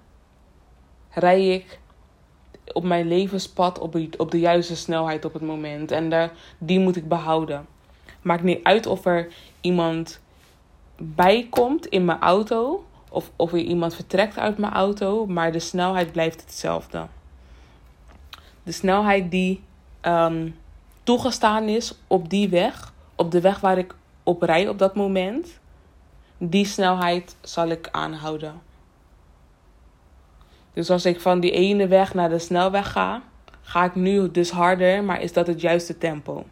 rij 1.10 1.48
ik 1.48 1.78
op 2.72 2.84
mijn 2.84 3.08
levenspad 3.08 3.78
op, 3.78 3.96
op 4.16 4.30
de 4.30 4.38
juiste 4.38 4.76
snelheid 4.76 5.24
op 5.24 5.32
het 5.32 5.42
moment. 5.42 5.90
En 5.90 6.10
daar, 6.10 6.32
die 6.58 6.78
moet 6.78 6.96
ik 6.96 7.08
behouden. 7.08 7.66
Maakt 8.22 8.42
niet 8.42 8.64
uit 8.64 8.86
of 8.86 9.04
er 9.04 9.32
iemand 9.60 10.20
bij 10.96 11.46
komt 11.50 11.86
in 11.86 12.04
mijn 12.04 12.20
auto 12.20 12.84
of, 13.10 13.30
of 13.36 13.52
er 13.52 13.58
iemand 13.58 13.94
vertrekt 13.94 14.38
uit 14.38 14.58
mijn 14.58 14.72
auto, 14.72 15.26
maar 15.26 15.52
de 15.52 15.58
snelheid 15.58 16.12
blijft 16.12 16.40
hetzelfde. 16.40 17.06
De 18.62 18.72
snelheid 18.72 19.30
die 19.30 19.62
um, 20.02 20.56
toegestaan 21.02 21.64
is 21.64 21.94
op 22.06 22.30
die 22.30 22.48
weg, 22.48 22.92
op 23.14 23.30
de 23.30 23.40
weg 23.40 23.60
waar 23.60 23.78
ik 23.78 23.94
op 24.22 24.42
rij 24.42 24.68
op 24.68 24.78
dat 24.78 24.94
moment, 24.94 25.60
die 26.38 26.64
snelheid 26.64 27.36
zal 27.40 27.68
ik 27.68 27.88
aanhouden. 27.90 28.60
Dus 30.72 30.90
als 30.90 31.04
ik 31.04 31.20
van 31.20 31.40
die 31.40 31.50
ene 31.50 31.86
weg 31.86 32.14
naar 32.14 32.28
de 32.28 32.38
snelweg 32.38 32.92
ga, 32.92 33.22
ga 33.62 33.84
ik 33.84 33.94
nu 33.94 34.30
dus 34.30 34.50
harder, 34.50 35.04
maar 35.04 35.20
is 35.20 35.32
dat 35.32 35.46
het 35.46 35.60
juiste 35.60 35.98
tempo? 35.98 36.44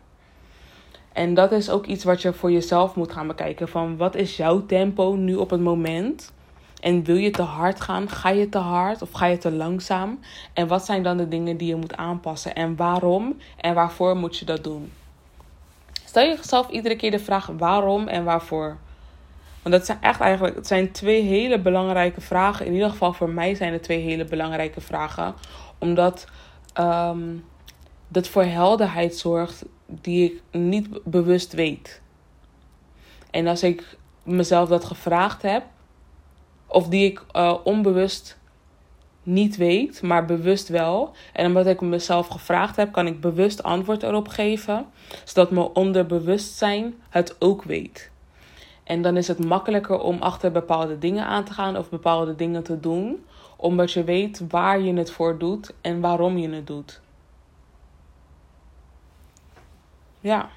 En 1.13 1.35
dat 1.35 1.53
is 1.53 1.71
ook 1.71 1.87
iets 1.87 2.05
wat 2.05 2.23
je 2.23 2.33
voor 2.33 2.53
jezelf 2.53 2.95
moet 2.95 3.13
gaan 3.13 3.27
bekijken. 3.27 3.69
Van 3.69 3.97
wat 3.97 4.15
is 4.15 4.37
jouw 4.37 4.67
tempo 4.67 5.15
nu 5.15 5.35
op 5.35 5.51
het 5.51 5.61
moment? 5.61 6.33
En 6.81 7.05
wil 7.05 7.17
je 7.17 7.31
te 7.31 7.43
hard 7.43 7.81
gaan? 7.81 8.09
Ga 8.09 8.29
je 8.29 8.49
te 8.49 8.59
hard 8.59 9.03
of 9.03 9.13
ga 9.13 9.27
je 9.27 9.39
te 9.39 9.53
langzaam? 9.53 10.21
En 10.53 10.67
wat 10.67 10.85
zijn 10.85 11.03
dan 11.03 11.17
de 11.17 11.29
dingen 11.29 11.57
die 11.57 11.69
je 11.69 11.77
moet 11.77 11.97
aanpassen? 11.97 12.55
En 12.55 12.77
waarom 12.77 13.37
en 13.57 13.75
waarvoor 13.75 14.17
moet 14.17 14.39
je 14.39 14.45
dat 14.45 14.65
doen? 14.65 14.93
Stel 16.05 16.25
jezelf 16.25 16.69
iedere 16.69 16.97
keer 16.97 17.11
de 17.11 17.19
vraag 17.19 17.47
waarom 17.47 18.09
en 18.09 18.25
waarvoor. 18.25 18.77
Want 19.63 19.75
dat 19.75 19.87
zijn 19.87 19.99
echt 20.01 20.21
eigenlijk 20.21 20.57
het 20.57 20.67
zijn 20.67 20.93
twee 20.93 21.23
hele 21.23 21.59
belangrijke 21.61 22.21
vragen. 22.21 22.67
In 22.67 22.73
ieder 22.73 22.91
geval 22.91 23.13
voor 23.13 23.31
mij 23.31 23.55
zijn 23.55 23.73
het 23.73 23.83
twee 23.83 24.01
hele 24.01 24.25
belangrijke 24.25 24.81
vragen. 24.81 25.35
Omdat 25.79 26.27
um, 26.81 27.45
dat 28.09 28.29
voor 28.29 28.45
helderheid 28.45 29.17
zorgt 29.17 29.65
die 29.87 30.33
ik 30.33 30.43
niet 30.61 30.89
bewust 31.05 31.53
weet. 31.53 32.01
En 33.31 33.47
als 33.47 33.63
ik 33.63 33.97
mezelf 34.23 34.69
dat 34.69 34.85
gevraagd 34.85 35.43
heb, 35.43 35.63
of 36.69 36.89
die 36.89 37.11
ik 37.11 37.23
uh, 37.33 37.55
onbewust 37.65 38.39
niet 39.23 39.57
weet, 39.57 40.03
maar 40.03 40.25
bewust 40.25 40.69
wel. 40.69 41.13
En 41.33 41.47
omdat 41.47 41.67
ik 41.67 41.81
mezelf 41.81 42.27
gevraagd 42.27 42.77
heb, 42.77 42.93
kan 42.93 43.07
ik 43.07 43.21
bewust 43.21 43.63
antwoord 43.63 44.03
erop 44.03 44.29
geven, 44.29 44.87
zodat 45.25 45.51
mijn 45.51 45.67
onderbewustzijn 45.67 46.95
het 47.09 47.37
ook 47.39 47.63
weet. 47.63 48.11
En 48.85 49.03
dan 49.03 49.17
is 49.17 49.29
het 49.29 49.45
makkelijker 49.45 50.01
om 50.01 50.23
achter 50.23 50.53
bepaalde 50.53 50.99
dingen 50.99 51.27
aan 51.27 51.45
te 51.45 51.53
gaan 51.53 51.77
of 51.77 51.89
bepaalde 51.89 52.35
dingen 52.35 52.63
te 52.63 52.81
doen, 52.81 53.25
omdat 53.57 53.93
je 53.93 54.05
weet 54.05 54.43
waar 54.49 54.81
je 54.81 54.95
het 54.95 55.11
voor 55.11 55.39
doet 55.39 55.75
en 55.81 56.01
waarom 56.01 56.39
je 56.39 56.51
het 56.51 56.67
doet. 56.67 57.01
Ja, 60.21 60.49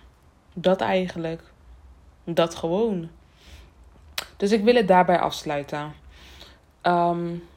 dat 0.53 0.81
eigenlijk. 0.81 1.41
Dat 2.23 2.55
gewoon. 2.55 3.09
Dus 4.37 4.51
ik 4.51 4.63
wil 4.63 4.75
het 4.75 4.87
daarbij 4.87 5.19
afsluiten. 5.19 6.00
Um, 6.83 7.47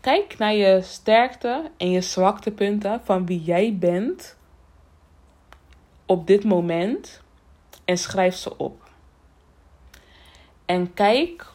kijk 0.00 0.38
naar 0.38 0.54
je 0.54 0.80
sterkte 0.82 1.70
en 1.76 1.90
je 1.90 2.00
zwaktepunten 2.00 3.00
van 3.04 3.26
wie 3.26 3.42
jij 3.42 3.76
bent 3.78 4.36
op 6.06 6.26
dit 6.26 6.44
moment 6.44 7.22
en 7.84 7.98
schrijf 7.98 8.34
ze 8.34 8.56
op. 8.56 8.90
En 10.64 10.94
kijk 10.94 11.46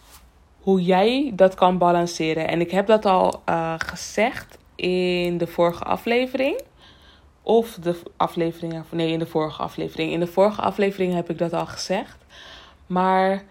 hoe 0.60 0.82
jij 0.82 1.32
dat 1.36 1.56
kan 1.56 1.78
balanceren. 1.78 2.48
En 2.48 2.60
ik 2.62 2.72
heb 2.72 2.88
dat 2.88 3.06
al 3.06 3.42
uh, 3.50 3.74
gezegd 3.78 4.58
in 4.76 5.38
de 5.38 5.48
vorige 5.48 5.84
aflevering. 5.84 6.62
Of 7.42 7.76
de 7.76 8.02
aflevering, 8.18 8.84
nee, 8.92 9.12
in 9.12 9.20
de 9.20 9.26
vorige 9.26 9.62
aflevering. 9.62 10.12
In 10.12 10.20
de 10.20 10.28
vorige 10.28 10.62
aflevering 10.62 11.14
heb 11.14 11.30
ik 11.30 11.38
dat 11.38 11.54
al 11.54 11.66
gezegd. 11.66 12.18
Maar 12.88 13.44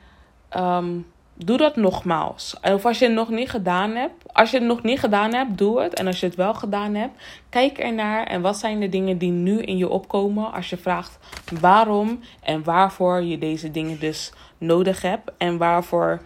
um, 0.57 1.12
doe 1.35 1.57
dat 1.57 1.77
nogmaals. 1.77 2.57
Of 2.63 2.87
als 2.87 2.99
je 2.99 3.05
het 3.05 3.15
nog 3.15 3.29
niet 3.29 3.51
gedaan 3.51 3.91
hebt. 3.91 4.33
Als 4.33 4.51
je 4.51 4.59
het 4.59 4.67
nog 4.67 4.83
niet 4.83 4.99
gedaan 5.01 5.35
hebt, 5.35 5.59
doe 5.59 5.81
het. 5.81 5.95
En 5.95 6.07
als 6.07 6.21
je 6.21 6.27
het 6.27 6.35
wel 6.35 6.55
gedaan 6.55 6.95
hebt, 6.95 7.23
kijk 7.49 7.79
ernaar. 7.79 8.27
En 8.27 8.41
wat 8.41 8.57
zijn 8.57 8.81
de 8.81 8.89
dingen 8.89 9.19
die 9.19 9.31
nu 9.31 9.63
in 9.63 9.77
je 9.77 9.89
opkomen 9.89 10.53
als 10.53 10.71
je 10.71 10.77
vraagt 10.77 11.19
waarom 11.61 12.21
en 12.41 12.65
waarvoor 12.65 13.23
je 13.23 13.39
deze 13.39 13.71
dingen 13.71 14.01
dus 14.01 14.33
nodig 14.59 15.03
hebt. 15.03 15.31
En 15.39 15.59
waarvoor, 15.59 16.23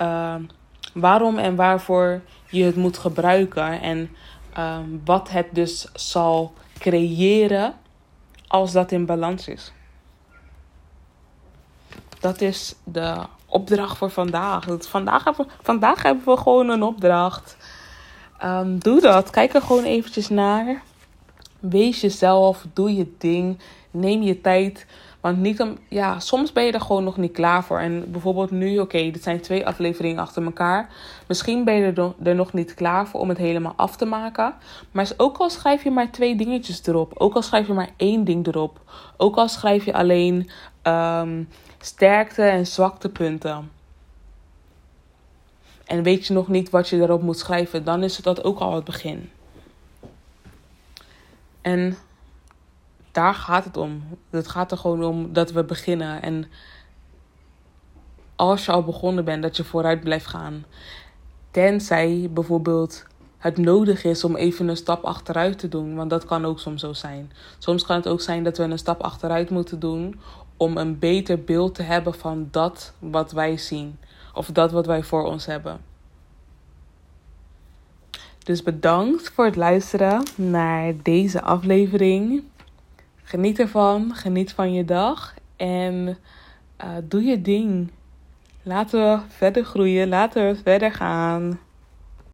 uh, 0.00 0.34
waarom 0.94 1.38
en 1.38 1.54
waarvoor 1.54 2.22
je 2.50 2.64
het 2.64 2.76
moet 2.76 2.98
gebruiken. 2.98 3.80
En 3.80 4.10
uh, 4.58 4.78
wat 5.04 5.30
het 5.30 5.46
dus 5.52 5.88
zal 5.94 6.52
creëren 6.78 7.74
als 8.46 8.72
dat 8.72 8.92
in 8.92 9.06
balans 9.06 9.48
is. 9.48 9.72
Dat 12.20 12.40
is 12.40 12.74
de 12.84 13.14
opdracht 13.50 13.98
voor 13.98 14.10
vandaag. 14.10 14.66
Vandaag 14.78 15.24
hebben 15.24 15.46
we, 15.46 15.52
vandaag 15.62 16.02
hebben 16.02 16.24
we 16.24 16.36
gewoon 16.36 16.68
een 16.68 16.82
opdracht. 16.82 17.56
Um, 18.44 18.78
doe 18.78 19.00
dat. 19.00 19.30
Kijk 19.30 19.54
er 19.54 19.62
gewoon 19.62 19.84
eventjes 19.84 20.28
naar. 20.28 20.82
Wees 21.58 22.00
jezelf. 22.00 22.66
Doe 22.72 22.94
je 22.94 23.14
ding. 23.18 23.58
Neem 23.90 24.22
je 24.22 24.40
tijd. 24.40 24.86
Want 25.20 25.38
niet 25.38 25.60
om, 25.60 25.78
ja, 25.88 26.20
soms 26.20 26.52
ben 26.52 26.64
je 26.64 26.72
er 26.72 26.80
gewoon 26.80 27.04
nog 27.04 27.16
niet 27.16 27.32
klaar 27.32 27.64
voor. 27.64 27.78
En 27.78 28.10
bijvoorbeeld 28.10 28.50
nu, 28.50 28.78
oké, 28.78 29.10
dit 29.10 29.22
zijn 29.22 29.40
twee 29.40 29.66
afleveringen 29.66 30.22
achter 30.22 30.44
elkaar. 30.44 30.88
Misschien 31.28 31.64
ben 31.64 31.74
je 31.74 32.12
er, 32.22 32.34
nog 32.34 32.52
niet 32.52 32.74
klaar 32.74 33.06
voor 33.06 33.20
om 33.20 33.28
het 33.28 33.38
helemaal 33.38 33.72
af 33.76 33.96
te 33.96 34.04
maken. 34.04 34.54
Maar 34.90 35.10
ook 35.16 35.36
al 35.36 35.50
schrijf 35.50 35.84
je 35.84 35.90
maar 35.90 36.10
twee 36.10 36.36
dingetjes 36.36 36.86
erop. 36.86 37.12
Ook 37.16 37.34
al 37.34 37.42
schrijf 37.42 37.66
je 37.66 37.72
maar 37.72 37.90
één 37.96 38.24
ding 38.24 38.46
erop. 38.46 38.80
Ook 39.16 39.36
al 39.36 39.48
schrijf 39.48 39.84
je 39.84 39.92
alleen 39.92 40.50
um, 40.82 41.48
sterkte 41.84 42.42
en 42.42 42.66
zwaktepunten. 42.66 43.70
En 45.84 46.02
weet 46.02 46.26
je 46.26 46.32
nog 46.32 46.48
niet 46.48 46.70
wat 46.70 46.88
je 46.88 46.96
erop 46.96 47.22
moet 47.22 47.38
schrijven, 47.38 47.84
dan 47.84 48.02
is 48.02 48.16
het 48.16 48.24
dat 48.24 48.44
ook 48.44 48.58
al 48.58 48.74
het 48.74 48.84
begin. 48.84 49.30
En 51.60 51.96
daar 53.12 53.34
gaat 53.34 53.64
het 53.64 53.76
om. 53.76 54.02
Het 54.30 54.48
gaat 54.48 54.70
er 54.70 54.78
gewoon 54.78 55.04
om 55.04 55.32
dat 55.32 55.52
we 55.52 55.64
beginnen. 55.64 56.22
En 56.22 56.50
als 58.36 58.64
je 58.64 58.72
al 58.72 58.84
begonnen 58.84 59.24
bent, 59.24 59.42
dat 59.42 59.56
je 59.56 59.64
vooruit 59.64 60.00
blijft 60.00 60.26
gaan. 60.26 60.64
Tenzij 61.50 62.28
bijvoorbeeld 62.32 63.06
het 63.38 63.56
nodig 63.56 64.04
is 64.04 64.24
om 64.24 64.36
even 64.36 64.68
een 64.68 64.76
stap 64.76 65.04
achteruit 65.04 65.58
te 65.58 65.68
doen. 65.68 65.94
Want 65.94 66.10
dat 66.10 66.24
kan 66.24 66.44
ook 66.44 66.60
soms 66.60 66.80
zo 66.80 66.92
zijn. 66.92 67.32
Soms 67.58 67.84
kan 67.84 67.96
het 67.96 68.08
ook 68.08 68.20
zijn 68.20 68.44
dat 68.44 68.56
we 68.56 68.62
een 68.62 68.78
stap 68.78 69.00
achteruit 69.00 69.50
moeten 69.50 69.80
doen 69.80 70.20
om 70.60 70.76
een 70.76 70.98
beter 70.98 71.44
beeld 71.44 71.74
te 71.74 71.82
hebben 71.82 72.14
van 72.14 72.48
dat 72.50 72.92
wat 72.98 73.32
wij 73.32 73.56
zien. 73.56 73.98
Of 74.34 74.46
dat 74.46 74.72
wat 74.72 74.86
wij 74.86 75.02
voor 75.02 75.24
ons 75.24 75.46
hebben. 75.46 75.80
Dus 78.38 78.62
bedankt 78.62 79.30
voor 79.30 79.44
het 79.44 79.56
luisteren 79.56 80.22
naar 80.34 80.92
deze 81.02 81.42
aflevering. 81.42 82.42
Geniet 83.22 83.58
ervan, 83.58 84.14
geniet 84.14 84.52
van 84.52 84.72
je 84.72 84.84
dag 84.84 85.34
en 85.56 86.18
uh, 86.84 86.90
doe 87.04 87.22
je 87.22 87.42
ding. 87.42 87.90
Laten 88.62 89.00
we 89.00 89.22
verder 89.28 89.64
groeien, 89.64 90.08
laten 90.08 90.46
we 90.46 90.60
verder 90.62 90.92
gaan. 90.92 91.58